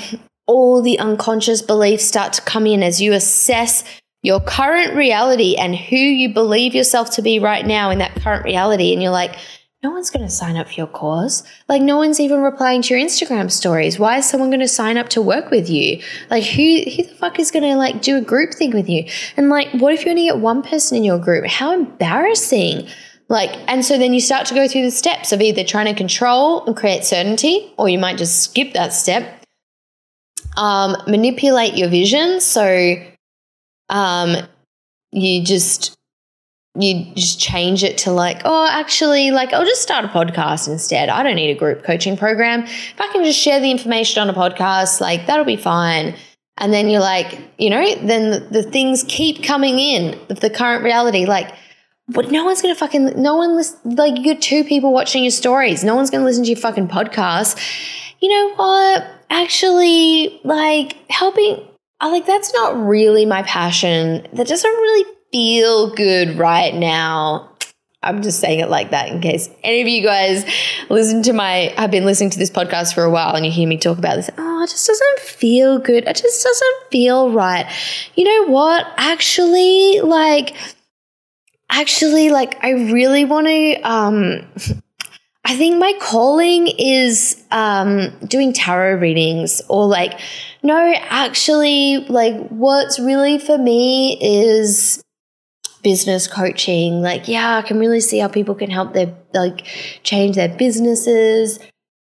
all 0.49 0.83
the 0.83 0.99
unconscious 0.99 1.63
beliefs 1.63 2.05
start 2.05 2.33
to 2.33 2.43
come 2.43 2.67
in 2.67 2.83
as 2.83 3.01
you 3.01 3.13
assess 3.13 3.85
your 4.23 4.41
current 4.41 4.97
reality 4.97 5.55
and 5.55 5.77
who 5.77 5.97
you 5.97 6.33
believe 6.35 6.75
yourself 6.75 7.11
to 7.11 7.23
be 7.23 7.39
right 7.39 7.65
now 7.65 7.91
in 7.91 7.99
that 7.99 8.17
current 8.17 8.45
reality. 8.45 8.93
And 8.93 9.01
you're 9.01 9.13
like, 9.13 9.37
no 9.83 9.91
one's 9.91 10.11
going 10.11 10.25
to 10.25 10.31
sign 10.31 10.57
up 10.57 10.67
for 10.67 10.73
your 10.73 10.89
course. 10.89 11.45
Like, 11.69 11.83
no 11.83 11.99
one's 11.99 12.19
even 12.19 12.41
replying 12.41 12.83
to 12.83 12.95
your 12.95 13.07
Instagram 13.07 13.49
stories. 13.49 13.97
Why 13.97 14.19
is 14.19 14.29
someone 14.29 14.51
going 14.51 14.59
to 14.59 14.67
sign 14.67 14.97
up 14.97 15.09
to 15.11 15.23
work 15.23 15.51
with 15.53 15.71
you? 15.71 16.03
Like, 16.31 16.43
who, 16.43 16.83
who 16.91 17.05
the 17.05 17.15
fuck 17.17 17.39
is 17.39 17.53
going 17.53 17.63
to 17.63 17.77
like 17.77 18.03
do 18.03 18.17
a 18.17 18.21
group 18.21 18.55
thing 18.55 18.73
with 18.73 18.89
you? 18.89 19.05
And 19.37 19.51
like, 19.51 19.69
what 19.75 19.93
if 19.93 20.05
you 20.05 20.11
only 20.11 20.25
get 20.25 20.39
one 20.39 20.63
person 20.63 20.97
in 20.97 21.05
your 21.05 21.21
group? 21.21 21.47
How 21.47 21.73
embarrassing. 21.73 22.89
Like, 23.29 23.51
and 23.69 23.85
so 23.85 23.99
then 23.99 24.15
you 24.15 24.21
start 24.21 24.47
to 24.47 24.55
go 24.55 24.67
through 24.67 24.83
the 24.83 24.91
steps 24.91 25.31
of 25.31 25.41
either 25.41 25.63
trying 25.63 25.87
to 25.87 25.95
control 25.95 26.65
and 26.65 26.75
create 26.75 27.05
certainty, 27.05 27.73
or 27.77 27.89
you 27.89 27.99
might 27.99 28.17
just 28.17 28.43
skip 28.43 28.73
that 28.73 28.93
step 28.93 29.38
um, 30.59 30.97
manipulate 31.07 31.75
your 31.77 31.89
vision. 31.89 32.41
So 32.41 32.97
um, 33.89 34.37
you 35.13 35.45
just 35.45 35.97
you 36.75 37.13
just 37.15 37.41
change 37.41 37.83
it 37.83 37.99
to 37.99 38.13
like, 38.13 38.43
oh, 38.45 38.69
actually, 38.71 39.31
like 39.31 39.53
I'll 39.53 39.65
just 39.65 39.83
start 39.83 40.05
a 40.05 40.09
podcast 40.09 40.69
instead. 40.69 41.09
I 41.09 41.23
don't 41.23 41.37
need 41.37 41.51
a 41.51 41.59
group 41.59 41.85
coaching 41.85 42.17
program. 42.17 42.65
If 42.65 43.01
I 43.01 43.09
can 43.09 43.25
just 43.25 43.39
share 43.39 43.61
the 43.61 43.71
information 43.71 44.21
on 44.21 44.29
a 44.29 44.35
podcast, 44.35 45.01
like 45.01 45.27
that'll 45.27 45.45
be 45.45 45.57
fine. 45.57 46.15
And 46.57 46.73
then 46.73 46.89
you're 46.89 47.01
like, 47.01 47.39
you 47.57 47.71
know, 47.71 47.95
then 47.95 48.31
the, 48.31 48.41
the 48.41 48.63
things 48.65 49.05
keep 49.07 49.45
coming 49.45 49.79
in 49.79 50.19
of 50.29 50.41
the 50.41 50.51
current 50.51 50.83
reality. 50.83 51.25
Like, 51.25 51.55
but 52.09 52.31
no 52.33 52.45
one's 52.45 52.63
gonna 52.63 52.75
fucking 52.75 53.21
no 53.21 53.37
one 53.37 53.55
listen 53.55 53.95
like 53.97 54.17
you 54.19 54.35
got 54.35 54.43
two 54.43 54.65
people 54.65 54.93
watching 54.93 55.23
your 55.23 55.31
stories. 55.31 55.85
No 55.85 55.95
one's 55.95 56.11
gonna 56.11 56.25
listen 56.25 56.43
to 56.45 56.51
your 56.51 56.59
fucking 56.59 56.89
podcast. 56.89 57.59
You 58.21 58.29
know 58.29 58.55
what? 58.55 59.18
Actually 59.31 60.41
like 60.45 60.97
helping 61.11 61.65
I 62.01 62.11
like 62.11 62.27
that's 62.27 62.53
not 62.55 62.77
really 62.77 63.27
my 63.27 63.43
passion. 63.43 64.27
That 64.33 64.47
doesn't 64.47 64.71
really 64.71 65.05
feel 65.33 65.95
good 65.95 66.39
right 66.39 66.73
now. 66.73 67.51
I'm 68.01 68.23
just 68.23 68.39
saying 68.39 68.61
it 68.61 68.69
like 68.69 68.91
that 68.91 69.09
in 69.09 69.21
case 69.21 69.51
any 69.65 69.81
of 69.81 69.89
you 69.89 70.05
guys 70.05 70.45
listen 70.89 71.25
to 71.25 71.33
my 71.33 71.75
I've 71.77 71.91
been 71.91 72.05
listening 72.05 72.31
to 72.31 72.39
this 72.39 72.51
podcast 72.51 72.95
for 72.95 73.03
a 73.03 73.11
while 73.11 73.35
and 73.35 73.45
you 73.45 73.51
hear 73.51 73.67
me 73.69 73.77
talk 73.77 73.99
about 73.99 74.15
this. 74.17 74.31
Oh, 74.39 74.63
it 74.63 74.71
just 74.71 74.87
doesn't 74.87 75.19
feel 75.19 75.81
good. 75.81 76.05
It 76.07 76.17
just 76.17 76.45
doesn't 76.45 76.77
feel 76.93 77.33
right. 77.33 77.67
You 78.15 78.25
know 78.25 78.53
what? 78.53 78.87
Actually, 78.97 80.01
like 80.01 80.55
actually 81.71 82.31
like 82.31 82.63
I 82.63 82.71
really 82.71 83.25
want 83.25 83.49
to 83.49 83.75
um 83.83 84.47
I 85.49 85.57
think 85.57 85.79
my 85.79 85.95
calling 85.99 86.67
is 86.67 87.43
um, 87.51 88.11
doing 88.27 88.53
tarot 88.53 88.97
readings 88.97 89.63
or 89.71 89.87
like, 89.87 90.21
no, 90.63 90.95
actually, 91.09 92.05
like 92.09 92.37
what's 92.49 92.99
really 92.99 93.39
for 93.39 93.57
me 93.57 94.19
is 94.21 95.03
business 95.83 96.29
coaching. 96.29 97.01
Like, 97.01 97.29
yeah, 97.29 97.57
I 97.57 97.63
can 97.63 97.79
really 97.79 98.01
see 98.01 98.19
how 98.19 98.29
people 98.29 98.55
can 98.55 98.69
help 98.69 98.93
their, 98.93 99.15
like, 99.33 99.65
change 100.03 100.37
their 100.37 100.51
businesses. 100.51 101.59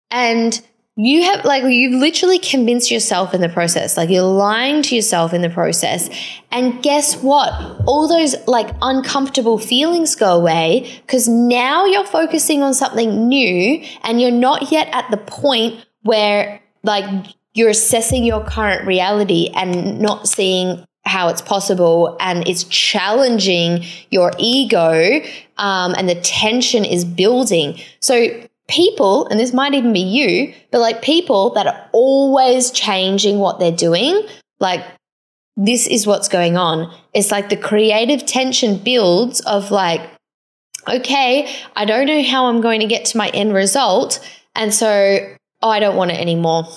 And 0.09 0.59
you 0.97 1.23
have 1.23 1.43
like 1.43 1.63
you've 1.63 1.99
literally 1.99 2.39
convinced 2.39 2.89
yourself 2.89 3.33
in 3.33 3.41
the 3.41 3.49
process. 3.49 3.97
Like 3.97 4.09
you're 4.09 4.23
lying 4.23 4.81
to 4.83 4.95
yourself 4.95 5.33
in 5.33 5.41
the 5.41 5.49
process. 5.49 6.09
And 6.51 6.81
guess 6.81 7.17
what? 7.21 7.51
All 7.85 8.07
those 8.07 8.35
like 8.47 8.73
uncomfortable 8.81 9.57
feelings 9.57 10.15
go 10.15 10.37
away 10.37 11.01
because 11.01 11.27
now 11.27 11.85
you're 11.85 12.05
focusing 12.05 12.63
on 12.63 12.73
something 12.73 13.27
new 13.27 13.83
and 14.03 14.21
you're 14.21 14.31
not 14.31 14.71
yet 14.71 14.87
at 14.93 15.11
the 15.11 15.17
point 15.17 15.85
where 16.03 16.61
like 16.83 17.05
you're 17.53 17.69
assessing 17.69 18.23
your 18.23 18.45
current 18.45 18.87
reality 18.87 19.49
and 19.53 19.99
not 19.99 20.29
seeing 20.29 20.85
how 21.03 21.27
it's 21.27 21.41
possible 21.41 22.15
and 22.19 22.47
it's 22.47 22.63
challenging 22.63 23.83
your 24.11 24.31
ego 24.39 25.21
um, 25.57 25.93
and 25.97 26.07
the 26.07 26.15
tension 26.15 26.85
is 26.85 27.03
building. 27.03 27.79
So 27.99 28.29
people, 28.67 29.27
and 29.27 29.39
this 29.39 29.53
might 29.53 29.73
even 29.73 29.93
be 29.93 29.99
you, 29.99 30.53
but 30.71 30.79
like 30.79 31.01
people 31.01 31.51
that 31.51 31.67
are 31.67 31.89
always 31.91 32.71
changing 32.71 33.39
what 33.39 33.59
they're 33.59 33.71
doing, 33.71 34.21
like 34.59 34.83
this 35.57 35.87
is 35.87 36.05
what's 36.05 36.27
going 36.27 36.57
on. 36.57 36.93
It's 37.13 37.31
like 37.31 37.49
the 37.49 37.57
creative 37.57 38.25
tension 38.25 38.77
builds 38.77 39.41
of 39.41 39.71
like, 39.71 40.01
okay, 40.87 41.49
I 41.75 41.85
don't 41.85 42.07
know 42.07 42.23
how 42.23 42.47
I'm 42.47 42.61
going 42.61 42.81
to 42.81 42.87
get 42.87 43.05
to 43.05 43.17
my 43.17 43.29
end 43.29 43.53
result. 43.53 44.19
And 44.55 44.73
so, 44.73 45.35
oh, 45.61 45.69
I 45.69 45.79
don't 45.79 45.95
want 45.95 46.11
it 46.11 46.19
anymore. 46.19 46.67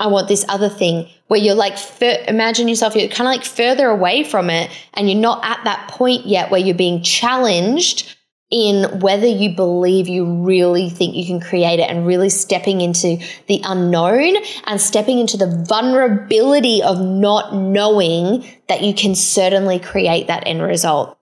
I 0.00 0.06
want 0.06 0.28
this 0.28 0.44
other 0.48 0.68
thing 0.68 1.08
where 1.26 1.40
you're 1.40 1.54
like, 1.54 1.76
fur- 1.76 2.22
imagine 2.28 2.68
yourself, 2.68 2.94
you're 2.94 3.08
kind 3.08 3.28
of 3.28 3.34
like 3.34 3.44
further 3.44 3.88
away 3.88 4.22
from 4.22 4.48
it 4.50 4.70
and 4.94 5.10
you're 5.10 5.20
not 5.20 5.44
at 5.44 5.64
that 5.64 5.88
point 5.88 6.26
yet 6.26 6.50
where 6.50 6.60
you're 6.60 6.74
being 6.74 7.02
challenged 7.02 8.14
in 8.50 9.00
whether 9.00 9.26
you 9.26 9.54
believe 9.54 10.08
you 10.08 10.24
really 10.42 10.88
think 10.88 11.14
you 11.14 11.26
can 11.26 11.38
create 11.38 11.80
it 11.80 11.90
and 11.90 12.06
really 12.06 12.30
stepping 12.30 12.80
into 12.80 13.18
the 13.46 13.60
unknown 13.64 14.36
and 14.64 14.80
stepping 14.80 15.18
into 15.18 15.36
the 15.36 15.64
vulnerability 15.68 16.82
of 16.82 16.98
not 17.00 17.54
knowing 17.54 18.46
that 18.68 18.82
you 18.82 18.94
can 18.94 19.14
certainly 19.14 19.78
create 19.78 20.28
that 20.28 20.46
end 20.46 20.62
result. 20.62 21.18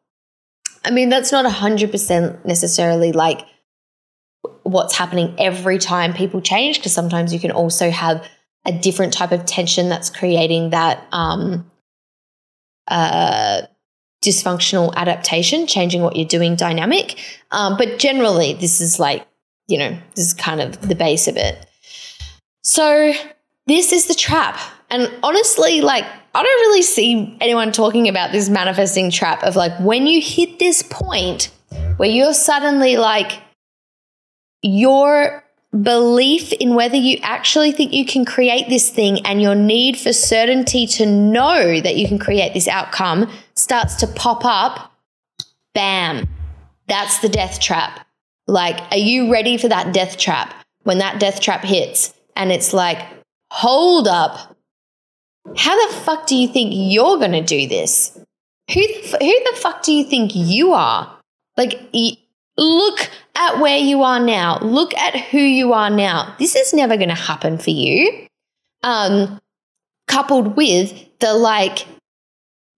I 0.85 0.91
mean, 0.91 1.09
that's 1.09 1.33
not 1.33 1.45
100% 1.45 2.45
necessarily 2.45 3.11
like 3.11 3.45
what's 4.63 4.97
happening 4.97 5.35
every 5.39 5.79
time 5.79 6.13
people 6.13 6.41
change, 6.41 6.79
because 6.79 6.93
sometimes 6.93 7.35
you 7.35 7.41
can 7.41 7.51
also 7.51 7.91
have 7.91 8.25
a 8.65 8.73
different 8.73 9.13
type 9.13 9.33
of 9.33 9.45
tension 9.47 9.89
that's 9.89 10.11
creating 10.11 10.71
that 10.71 11.05
um, 11.11 11.69
uh, 12.87 13.63
dysfunctional 14.27 14.95
adaptation, 14.95 15.67
changing 15.67 16.03
what 16.03 16.17
you're 16.17 16.27
doing 16.27 16.57
dynamic. 16.57 17.19
Um, 17.51 17.77
but 17.77 17.99
generally, 17.99 18.55
this 18.55 18.81
is 18.81 18.99
like, 18.99 19.27
you 19.69 19.79
know, 19.79 19.97
this 20.15 20.27
is 20.27 20.35
kind 20.35 20.61
of 20.61 20.81
the 20.89 20.95
base 20.95 21.29
of 21.29 21.37
it. 21.37 21.67
So, 22.63 23.13
this 23.67 23.93
is 23.93 24.07
the 24.07 24.15
trap. 24.15 24.59
And 24.91 25.13
honestly, 25.23 25.81
like, 25.81 26.05
I 26.35 26.43
don't 26.43 26.61
really 26.69 26.83
see 26.83 27.37
anyone 27.41 27.73
talking 27.73 28.09
about 28.09 28.33
this 28.33 28.49
manifesting 28.49 29.11
trap 29.11 29.43
of 29.43 29.57
like 29.57 29.73
when 29.81 30.07
you 30.07 30.21
hit 30.21 30.59
this 30.59 30.83
point 30.83 31.51
where 31.97 32.09
you're 32.09 32.35
suddenly 32.35 32.97
like, 32.97 33.43
your 34.63 35.45
belief 35.83 36.53
in 36.53 36.75
whether 36.75 36.97
you 36.97 37.19
actually 37.23 37.73
think 37.73 37.93
you 37.93 38.05
can 38.05 38.25
create 38.25 38.69
this 38.69 38.91
thing 38.91 39.25
and 39.27 39.43
your 39.43 39.55
need 39.55 39.99
for 39.99 40.13
certainty 40.13 40.87
to 40.87 41.07
know 41.07 41.81
that 41.81 41.97
you 41.97 42.07
can 42.09 42.19
create 42.19 42.55
this 42.55 42.69
outcome 42.69 43.31
starts 43.55 43.97
to 43.97 44.07
pop 44.07 44.45
up, 44.45 44.93
bam, 45.75 46.29
that's 46.89 47.19
the 47.21 47.29
death 47.29 47.61
trap. 47.61 48.07
Like, 48.47 48.81
are 48.93 48.99
you 48.99 49.33
ready 49.33 49.57
for 49.57 49.69
that 49.69 49.93
death 49.93 50.19
trap? 50.19 50.55
When 50.85 50.99
that 50.99 51.19
death 51.19 51.41
trap 51.41 51.65
hits 51.65 52.15
and 52.37 52.53
it's 52.53 52.73
like, 52.73 52.99
hold 53.51 54.07
up, 54.07 54.57
how 55.57 55.89
the 55.89 55.95
fuck 55.95 56.27
do 56.27 56.37
you 56.37 56.49
think 56.49 56.71
you're 56.73 57.19
to 57.19 57.43
do 57.43 57.67
this? 57.67 58.17
Who 58.73 58.81
the, 58.81 59.01
f- 59.05 59.21
who 59.21 59.45
the 59.51 59.57
fuck 59.57 59.83
do 59.83 59.93
you 59.93 60.05
think 60.05 60.33
you 60.35 60.73
are? 60.73 61.17
Like, 61.57 61.81
y- 61.93 62.19
look 62.59 63.11
at 63.35 63.61
where 63.61 63.79
you 63.79 64.03
are 64.03 64.21
now. 64.21 64.59
Look 64.61 64.95
at 64.95 65.17
who 65.17 65.39
you 65.39 65.73
are 65.73 65.91
now. 65.91 66.35
This 66.39 66.57
is 66.57 66.73
never 66.73 66.97
going 66.97 67.09
to 67.09 67.15
happen 67.15 67.59
for 67.59 67.71
you. 67.71 68.27
Um, 68.83 69.41
coupled 70.07 70.57
with 70.57 71.19
the 71.19 71.35
like, 71.35 71.87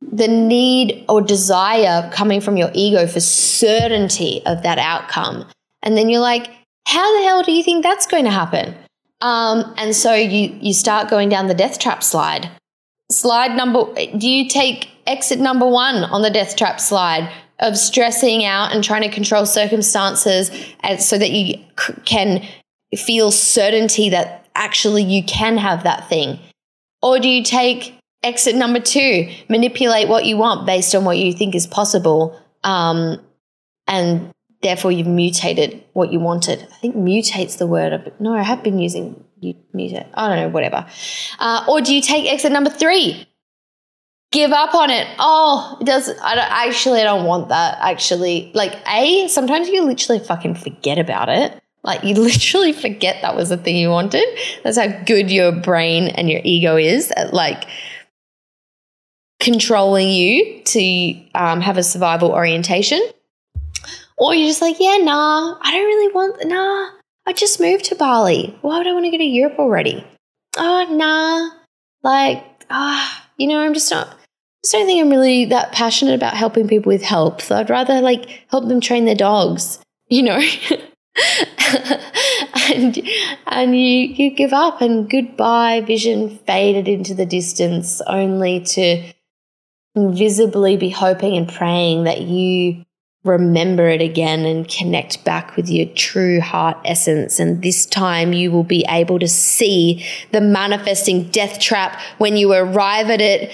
the 0.01 0.29
need 0.29 1.05
or 1.09 1.21
desire 1.21 2.11
coming 2.13 2.41
from 2.41 2.57
your 2.57 2.71
ego 2.73 3.07
for 3.07 3.21
certainty 3.21 4.43
of 4.47 4.63
that 4.63 4.79
outcome. 4.79 5.47
And 5.83 5.97
then 5.97 6.09
you're 6.09 6.21
like, 6.21 6.51
how 6.87 7.19
the 7.19 7.25
hell 7.25 7.43
do 7.43 7.53
you 7.53 7.63
think 7.63 7.83
that's 7.83 8.07
going 8.07 8.25
to 8.25 8.31
happen? 8.31 8.75
Um, 9.21 9.75
and 9.77 9.95
so 9.95 10.15
you 10.15 10.57
you 10.61 10.73
start 10.73 11.11
going 11.11 11.29
down 11.29 11.49
the 11.49 11.55
death 11.55 11.79
trap 11.79 12.03
slide. 12.03 12.51
Slide 13.11 13.57
number 13.57 13.85
do 14.17 14.29
you 14.29 14.49
take 14.49 14.91
exit 15.07 15.41
number 15.41 15.67
1 15.67 16.05
on 16.05 16.23
the 16.23 16.31
death 16.31 16.57
trap 16.57 16.79
slide 16.79 17.33
of 17.61 17.77
stressing 17.77 18.45
out 18.45 18.73
and 18.73 18.85
trying 18.85 19.03
to 19.03 19.09
control 19.09 19.47
circumstances 19.47 20.51
and 20.81 21.01
so 21.01 21.19
that 21.19 21.31
you 21.31 21.55
c- 21.79 21.95
can 22.05 22.47
feel 22.97 23.31
certainty 23.31 24.11
that 24.11 24.47
actually 24.55 25.03
you 25.03 25.23
can 25.23 25.57
have 25.57 25.83
that 25.85 26.09
thing? 26.09 26.39
Or 27.03 27.19
do 27.19 27.29
you 27.29 27.45
take 27.45 27.99
exit 28.23 28.57
number 28.57 28.81
2, 28.81 29.29
manipulate 29.49 30.09
what 30.09 30.25
you 30.25 30.37
want 30.37 30.67
based 30.67 30.95
on 30.95 31.05
what 31.05 31.19
you 31.19 31.33
think 31.33 31.55
is 31.55 31.67
possible 31.67 32.39
um, 32.65 33.21
and 33.87 34.33
therefore 34.63 34.93
you've 34.93 35.07
mutated 35.07 35.83
what 35.93 36.13
you 36.13 36.21
wanted. 36.21 36.63
I 36.63 36.77
think 36.77 36.97
mutate's 36.97 37.57
the 37.57 37.67
word. 37.67 38.13
No, 38.19 38.35
I 38.35 38.43
have 38.43 38.63
been 38.63 38.79
using 38.79 39.25
mutate. 39.43 40.07
I 40.15 40.29
don't 40.29 40.37
know, 40.37 40.49
whatever. 40.49 40.87
Uh, 41.39 41.65
or 41.69 41.81
do 41.81 41.95
you 41.95 42.03
take 42.03 42.31
exit 42.31 42.53
number 42.53 42.71
three? 42.71 43.28
Give 44.31 44.53
up 44.53 44.75
on 44.75 44.91
it. 44.91 45.07
Oh, 45.19 45.79
it 45.81 45.85
does. 45.85 46.11
I 46.23 46.35
don't, 46.35 46.51
actually, 46.51 47.01
I 47.01 47.05
don't 47.05 47.25
want 47.25 47.49
that. 47.49 47.79
Actually, 47.81 48.51
like 48.55 48.75
a 48.87 49.27
sometimes 49.29 49.69
you 49.69 49.83
literally 49.83 50.19
fucking 50.19 50.55
forget 50.55 50.99
about 50.99 51.29
it. 51.31 51.59
Like 51.83 52.05
you 52.05 52.15
literally 52.21 52.73
forget 52.73 53.23
that 53.23 53.37
was 53.37 53.49
the 53.49 53.57
thing 53.57 53.77
you 53.77 53.89
wanted. 53.89 54.25
That's 54.63 54.77
how 54.77 54.89
good 55.05 55.31
your 55.31 55.53
brain 55.53 56.09
and 56.09 56.29
your 56.29 56.43
ego 56.45 56.77
is 56.77 57.11
at 57.13 57.33
like 57.33 57.65
controlling 59.41 60.11
you 60.11 60.63
to 60.63 61.21
um, 61.35 61.61
have 61.61 61.79
a 61.79 61.83
survival 61.83 62.31
orientation. 62.33 63.01
Or 64.19 64.35
you're 64.35 64.49
just 64.49 64.61
like, 64.63 64.77
yeah, 64.81 64.99
nah, 64.99 65.57
I 65.63 65.71
don't 65.71 65.87
really 65.87 66.13
want, 66.13 66.45
nah, 66.45 66.91
I 67.25 67.33
just 67.33 67.61
moved 67.61 67.85
to 67.87 67.95
Bali. 67.95 68.59
Why 68.63 68.79
would 68.79 68.87
I 68.87 68.93
want 68.93 69.05
to 69.05 69.13
go 69.13 69.19
to 69.19 69.25
Europe 69.25 69.59
already? 69.59 70.05
Oh, 70.57 70.87
nah, 70.91 71.51
like, 72.03 72.45
ah, 72.69 73.27
you 73.37 73.47
know, 73.47 73.61
I'm 73.61 73.75
just 73.75 73.93
not, 73.93 74.18
just 74.63 74.73
don't 74.73 74.87
think 74.87 75.01
I'm 75.01 75.11
really 75.11 75.45
that 75.47 75.73
passionate 75.73 76.15
about 76.15 76.35
helping 76.35 76.69
people 76.69 76.91
with 76.91 77.03
health. 77.03 77.51
I'd 77.51 77.71
rather 77.71 78.01
like 78.01 78.45
help 78.51 78.69
them 78.69 78.81
train 78.81 79.05
their 79.05 79.15
dogs, 79.15 79.79
you 80.09 80.23
know. 80.23 80.41
and 82.73 82.99
and 83.47 83.77
you 83.77 84.07
you 84.09 84.31
give 84.31 84.53
up 84.53 84.81
and 84.81 85.11
goodbye 85.11 85.81
vision 85.81 86.39
faded 86.47 86.87
into 86.87 87.15
the 87.15 87.27
distance 87.27 88.01
only 88.07 88.61
to 88.61 89.03
invisibly 89.97 90.77
be 90.77 90.91
hoping 90.91 91.37
and 91.37 91.49
praying 91.49 92.05
that 92.05 92.21
you 92.23 92.85
remember 93.25 93.89
it 93.89 94.01
again 94.01 94.45
and 94.45 94.69
connect 94.69 95.25
back 95.25 95.57
with 95.57 95.69
your 95.69 95.87
true 95.95 96.41
heart 96.41 96.79
essence. 96.85 97.39
And 97.39 97.63
this 97.63 97.85
time 97.85 98.33
you 98.33 98.51
will 98.51 98.65
be 98.65 98.85
able 98.89 99.19
to 99.19 99.29
see 99.29 100.05
the 100.31 100.41
manifesting 100.41 101.29
death 101.31 101.61
trap 101.61 102.01
when 102.19 102.37
you 102.37 102.53
arrive 102.53 103.11
at 103.11 103.21
it. 103.21 103.53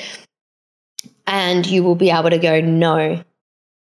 And 1.27 1.67
you 1.67 1.83
will 1.83 1.95
be 1.95 2.11
able 2.11 2.31
to 2.31 2.39
go, 2.39 2.61
no, 2.61 3.23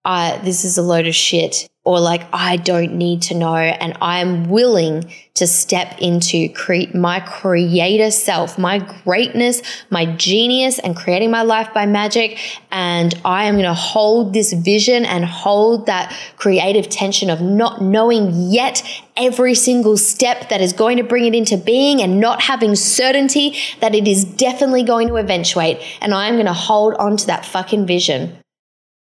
I, 0.08 0.38
this 0.38 0.64
is 0.64 0.78
a 0.78 0.82
load 0.82 1.06
of 1.06 1.14
shit 1.14 1.68
or 1.84 2.00
like 2.00 2.24
I 2.32 2.56
don't 2.56 2.94
need 2.94 3.24
to 3.24 3.36
know 3.36 3.56
and 3.56 3.98
I'm 4.02 4.50
willing 4.50 5.12
to 5.34 5.46
step 5.46 6.00
into 6.00 6.48
create 6.54 6.96
my 6.96 7.20
creator 7.20 8.10
self, 8.10 8.58
my 8.58 8.80
greatness, 9.04 9.62
my 9.90 10.06
genius 10.06 10.80
and 10.80 10.96
creating 10.96 11.30
my 11.30 11.42
life 11.42 11.74
by 11.74 11.86
magic 11.86 12.40
and 12.72 13.20
I 13.26 13.46
am 13.46 13.56
going 13.56 13.66
to 13.66 13.74
hold 13.74 14.34
this 14.34 14.54
vision 14.54 15.04
and 15.04 15.26
hold 15.26 15.88
that 15.88 16.18
creative 16.38 16.88
tension 16.88 17.30
of 17.30 17.42
not 17.42 17.82
knowing 17.82 18.32
yet 18.50 18.82
every 19.18 19.56
single 19.56 19.98
step 19.98 20.48
that 20.48 20.62
is 20.62 20.72
going 20.72 20.96
to 20.96 21.04
bring 21.04 21.26
it 21.26 21.36
into 21.36 21.58
being 21.58 22.02
and 22.02 22.22
not 22.22 22.42
having 22.42 22.76
certainty 22.76 23.58
that 23.82 23.94
it 23.94 24.08
is 24.08 24.24
definitely 24.24 24.84
going 24.84 25.10
to 25.10 25.18
eventuate 25.18 25.82
and 26.00 26.14
I 26.14 26.30
am 26.30 26.36
going 26.36 26.46
to 26.46 26.54
hold 26.54 26.94
on 26.94 27.18
to 27.18 27.28
that 27.28 27.46
fucking 27.46 27.86
vision. 27.86 28.38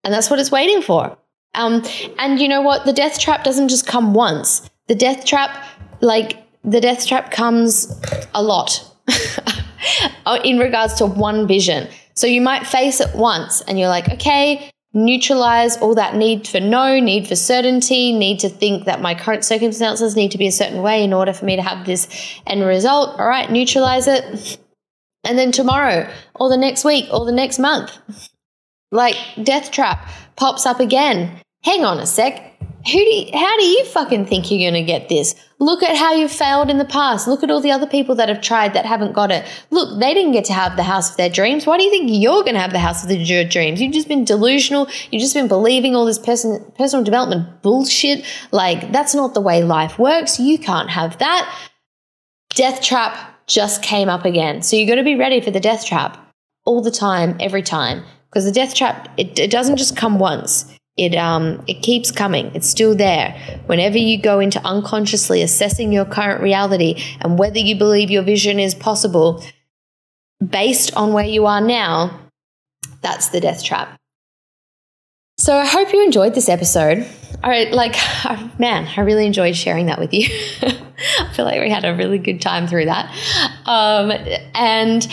And 0.04 0.12
that's 0.12 0.30
what 0.30 0.38
it's 0.38 0.50
waiting 0.50 0.82
for. 0.82 1.16
Um, 1.54 1.82
and 2.18 2.40
you 2.40 2.48
know 2.48 2.62
what? 2.62 2.84
The 2.84 2.92
death 2.92 3.18
trap 3.18 3.44
doesn't 3.44 3.68
just 3.68 3.86
come 3.86 4.12
once. 4.12 4.68
The 4.88 4.94
death 4.94 5.24
trap, 5.24 5.64
like, 6.00 6.42
the 6.62 6.80
death 6.80 7.06
trap 7.06 7.30
comes 7.30 8.00
a 8.34 8.42
lot 8.42 8.84
in 10.44 10.58
regards 10.58 10.94
to 10.94 11.06
one 11.06 11.46
vision. 11.46 11.88
So 12.14 12.26
you 12.26 12.40
might 12.40 12.66
face 12.66 13.00
it 13.00 13.14
once 13.14 13.60
and 13.62 13.78
you're 13.78 13.88
like, 13.88 14.08
okay, 14.08 14.70
neutralize 14.92 15.76
all 15.78 15.94
that 15.96 16.14
need 16.14 16.46
for 16.46 16.60
no, 16.60 17.00
need 17.00 17.26
for 17.26 17.36
certainty, 17.36 18.12
need 18.12 18.38
to 18.40 18.48
think 18.48 18.84
that 18.84 19.02
my 19.02 19.14
current 19.14 19.44
circumstances 19.44 20.14
need 20.14 20.30
to 20.30 20.38
be 20.38 20.46
a 20.46 20.52
certain 20.52 20.82
way 20.82 21.02
in 21.02 21.12
order 21.12 21.32
for 21.32 21.44
me 21.44 21.56
to 21.56 21.62
have 21.62 21.84
this 21.84 22.08
end 22.46 22.64
result. 22.64 23.18
All 23.18 23.26
right, 23.26 23.50
neutralize 23.50 24.06
it. 24.06 24.58
And 25.24 25.38
then 25.38 25.52
tomorrow, 25.52 26.08
or 26.34 26.48
the 26.48 26.56
next 26.56 26.84
week, 26.84 27.06
or 27.10 27.24
the 27.24 27.32
next 27.32 27.58
month, 27.58 27.98
like 28.90 29.16
death 29.42 29.70
trap 29.70 30.08
pops 30.36 30.66
up 30.66 30.80
again 30.80 31.40
hang 31.64 31.84
on 31.84 31.98
a 31.98 32.06
sec. 32.06 32.52
Who 32.86 32.98
do 32.98 33.00
you, 33.00 33.30
how 33.32 33.56
do 33.56 33.64
you 33.64 33.84
fucking 33.86 34.26
think 34.26 34.50
you're 34.50 34.70
going 34.70 34.84
to 34.84 34.86
get 34.86 35.08
this? 35.08 35.34
Look 35.58 35.82
at 35.82 35.96
how 35.96 36.12
you've 36.12 36.30
failed 36.30 36.68
in 36.68 36.76
the 36.76 36.84
past. 36.84 37.26
Look 37.26 37.42
at 37.42 37.50
all 37.50 37.62
the 37.62 37.70
other 37.70 37.86
people 37.86 38.14
that 38.16 38.28
have 38.28 38.42
tried 38.42 38.74
that 38.74 38.84
haven't 38.84 39.14
got 39.14 39.30
it. 39.30 39.46
Look, 39.70 39.98
they 39.98 40.12
didn't 40.12 40.32
get 40.32 40.44
to 40.46 40.52
have 40.52 40.76
the 40.76 40.82
house 40.82 41.10
of 41.10 41.16
their 41.16 41.30
dreams. 41.30 41.64
Why 41.64 41.78
do 41.78 41.84
you 41.84 41.90
think 41.90 42.10
you're 42.12 42.42
going 42.42 42.54
to 42.54 42.60
have 42.60 42.72
the 42.72 42.78
house 42.78 43.02
of 43.02 43.10
your 43.10 43.44
dreams? 43.44 43.80
You've 43.80 43.94
just 43.94 44.06
been 44.06 44.26
delusional. 44.26 44.86
You've 45.10 45.22
just 45.22 45.32
been 45.32 45.48
believing 45.48 45.96
all 45.96 46.04
this 46.04 46.18
person, 46.18 46.62
personal 46.76 47.02
development 47.02 47.62
bullshit. 47.62 48.26
Like, 48.52 48.92
that's 48.92 49.14
not 49.14 49.32
the 49.32 49.40
way 49.40 49.62
life 49.62 49.98
works. 49.98 50.38
You 50.38 50.58
can't 50.58 50.90
have 50.90 51.16
that. 51.18 51.50
Death 52.50 52.82
trap 52.82 53.46
just 53.46 53.82
came 53.82 54.10
up 54.10 54.26
again. 54.26 54.60
So 54.60 54.76
you 54.76 54.86
got 54.86 54.96
to 54.96 55.02
be 55.02 55.16
ready 55.16 55.40
for 55.40 55.50
the 55.50 55.58
death 55.60 55.86
trap 55.86 56.18
all 56.66 56.82
the 56.82 56.90
time, 56.90 57.38
every 57.40 57.62
time. 57.62 58.04
Because 58.34 58.46
the 58.46 58.52
death 58.52 58.74
trap, 58.74 59.08
it, 59.16 59.38
it 59.38 59.48
doesn't 59.48 59.76
just 59.76 59.96
come 59.96 60.18
once. 60.18 60.74
It 60.96 61.14
um 61.14 61.62
it 61.68 61.82
keeps 61.82 62.10
coming. 62.10 62.50
It's 62.52 62.68
still 62.68 62.96
there. 62.96 63.36
Whenever 63.66 63.96
you 63.96 64.20
go 64.20 64.40
into 64.40 64.60
unconsciously 64.64 65.40
assessing 65.40 65.92
your 65.92 66.04
current 66.04 66.42
reality 66.42 67.00
and 67.20 67.38
whether 67.38 67.60
you 67.60 67.76
believe 67.76 68.10
your 68.10 68.24
vision 68.24 68.58
is 68.58 68.74
possible 68.74 69.44
based 70.44 70.94
on 70.96 71.12
where 71.12 71.24
you 71.24 71.46
are 71.46 71.60
now 71.60 72.20
that's 73.02 73.28
the 73.28 73.40
death 73.40 73.62
trap. 73.62 73.96
So 75.38 75.56
i 75.56 75.66
hope 75.66 75.92
you 75.92 76.02
enjoyed 76.02 76.34
this 76.34 76.48
episode. 76.48 77.06
All 77.42 77.50
right 77.50 77.70
like 77.70 77.96
man 78.58 78.88
i 78.96 79.00
really 79.00 79.26
enjoyed 79.26 79.54
sharing 79.54 79.86
that 79.86 80.00
with 80.00 80.12
you. 80.12 80.28
I 81.20 81.32
feel 81.34 81.44
like 81.44 81.60
we 81.60 81.70
had 81.70 81.84
a 81.84 81.94
really 81.94 82.18
good 82.18 82.40
time 82.40 82.66
through 82.66 82.86
that. 82.86 83.12
Um 83.64 84.12
and 84.54 85.06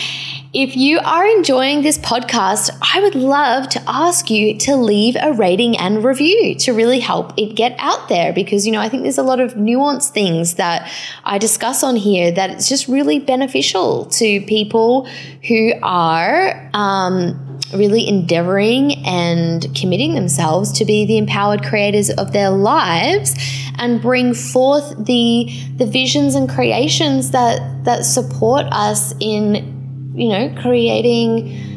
If 0.54 0.76
you 0.76 0.98
are 0.98 1.26
enjoying 1.26 1.80
this 1.80 1.96
podcast, 1.96 2.68
I 2.82 3.00
would 3.00 3.14
love 3.14 3.70
to 3.70 3.82
ask 3.88 4.28
you 4.28 4.58
to 4.58 4.76
leave 4.76 5.16
a 5.18 5.32
rating 5.32 5.78
and 5.78 6.04
review 6.04 6.54
to 6.56 6.74
really 6.74 7.00
help 7.00 7.32
it 7.38 7.54
get 7.54 7.74
out 7.78 8.10
there 8.10 8.34
because, 8.34 8.66
you 8.66 8.72
know, 8.72 8.80
I 8.82 8.90
think 8.90 9.02
there's 9.02 9.16
a 9.16 9.22
lot 9.22 9.40
of 9.40 9.54
nuanced 9.54 10.10
things 10.10 10.56
that 10.56 10.92
I 11.24 11.38
discuss 11.38 11.82
on 11.82 11.96
here 11.96 12.30
that 12.32 12.50
it's 12.50 12.68
just 12.68 12.86
really 12.86 13.18
beneficial 13.18 14.04
to 14.10 14.42
people 14.42 15.08
who 15.48 15.72
are, 15.82 16.70
um, 16.74 17.58
really 17.72 18.06
endeavoring 18.06 18.92
and 19.06 19.74
committing 19.74 20.14
themselves 20.14 20.70
to 20.72 20.84
be 20.84 21.06
the 21.06 21.16
empowered 21.16 21.62
creators 21.64 22.10
of 22.10 22.34
their 22.34 22.50
lives 22.50 23.34
and 23.78 24.02
bring 24.02 24.34
forth 24.34 24.94
the 25.06 25.50
the 25.76 25.86
visions 25.86 26.34
and 26.34 26.50
creations 26.50 27.30
that 27.30 27.84
that 27.84 28.04
support 28.04 28.66
us 28.66 29.14
in 29.20 29.81
you 30.14 30.28
know, 30.28 30.54
creating 30.60 31.70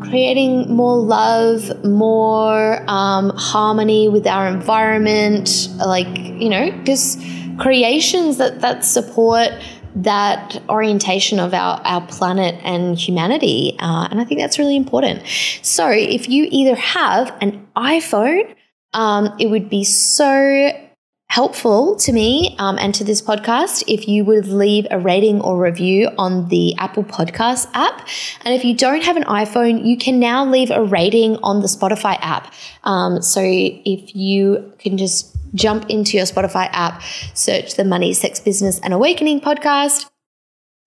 creating 0.00 0.72
more 0.74 0.96
love, 0.96 1.84
more 1.84 2.82
um, 2.88 3.30
harmony 3.30 4.08
with 4.08 4.26
our 4.26 4.46
environment, 4.46 5.68
like 5.84 6.06
you 6.16 6.48
know, 6.48 6.70
just 6.84 7.20
creations 7.58 8.36
that 8.38 8.60
that 8.60 8.84
support 8.84 9.50
that 9.94 10.60
orientation 10.68 11.40
of 11.40 11.52
our, 11.52 11.80
our 11.84 12.06
planet 12.06 12.54
and 12.62 12.96
humanity. 12.96 13.76
Uh, 13.80 14.06
and 14.10 14.20
I 14.20 14.24
think 14.24 14.40
that's 14.40 14.58
really 14.58 14.76
important. 14.76 15.22
So 15.62 15.90
if 15.90 16.28
you 16.28 16.46
either 16.50 16.76
have 16.76 17.36
an 17.40 17.66
iPhone, 17.76 18.54
um, 18.92 19.34
it 19.40 19.46
would 19.46 19.68
be 19.68 19.84
so 19.84 20.87
helpful 21.28 21.94
to 21.94 22.12
me 22.12 22.56
um, 22.58 22.78
and 22.78 22.94
to 22.94 23.04
this 23.04 23.20
podcast 23.20 23.84
if 23.86 24.08
you 24.08 24.24
would 24.24 24.46
leave 24.46 24.86
a 24.90 24.98
rating 24.98 25.40
or 25.42 25.60
review 25.60 26.08
on 26.16 26.48
the 26.48 26.74
Apple 26.78 27.04
Podcast 27.04 27.68
app. 27.74 28.08
And 28.44 28.54
if 28.54 28.64
you 28.64 28.74
don't 28.74 29.02
have 29.02 29.16
an 29.16 29.24
iPhone, 29.24 29.84
you 29.84 29.98
can 29.98 30.18
now 30.18 30.44
leave 30.44 30.70
a 30.70 30.82
rating 30.82 31.36
on 31.42 31.60
the 31.60 31.68
Spotify 31.68 32.18
app. 32.20 32.52
Um, 32.84 33.20
so 33.20 33.40
if 33.44 34.16
you 34.16 34.72
can 34.78 34.96
just 34.96 35.36
jump 35.54 35.90
into 35.90 36.16
your 36.16 36.26
Spotify 36.26 36.68
app, 36.72 37.02
search 37.34 37.74
the 37.74 37.84
Money, 37.84 38.14
Sex, 38.14 38.40
Business, 38.40 38.80
and 38.80 38.94
Awakening 38.94 39.40
podcast, 39.40 40.06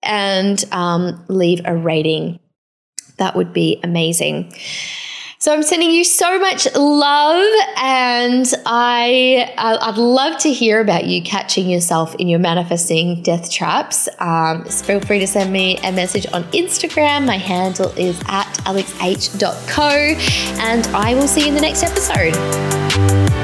and 0.04 0.64
um, 0.72 1.24
leave 1.28 1.62
a 1.66 1.76
rating. 1.76 2.40
That 3.18 3.36
would 3.36 3.54
be 3.54 3.80
amazing. 3.84 4.52
So 5.42 5.52
I'm 5.52 5.64
sending 5.64 5.90
you 5.90 6.04
so 6.04 6.38
much 6.38 6.68
love, 6.76 7.44
and 7.78 8.46
I 8.64 9.52
I'd 9.58 9.98
love 9.98 10.38
to 10.42 10.54
hear 10.54 10.80
about 10.82 11.06
you 11.06 11.24
catching 11.24 11.68
yourself 11.68 12.14
in 12.20 12.28
your 12.28 12.38
manifesting 12.38 13.24
death 13.24 13.50
traps. 13.50 14.08
Um, 14.20 14.66
feel 14.66 15.00
free 15.00 15.18
to 15.18 15.26
send 15.26 15.52
me 15.52 15.78
a 15.78 15.92
message 15.92 16.28
on 16.32 16.44
Instagram. 16.52 17.26
My 17.26 17.40
handle 17.40 17.90
is 17.98 18.22
at 18.28 18.56
alexh.co, 18.68 19.82
and 20.62 20.86
I 20.96 21.16
will 21.16 21.28
see 21.28 21.42
you 21.42 21.48
in 21.48 21.56
the 21.56 21.62
next 21.62 21.82
episode. 21.82 23.41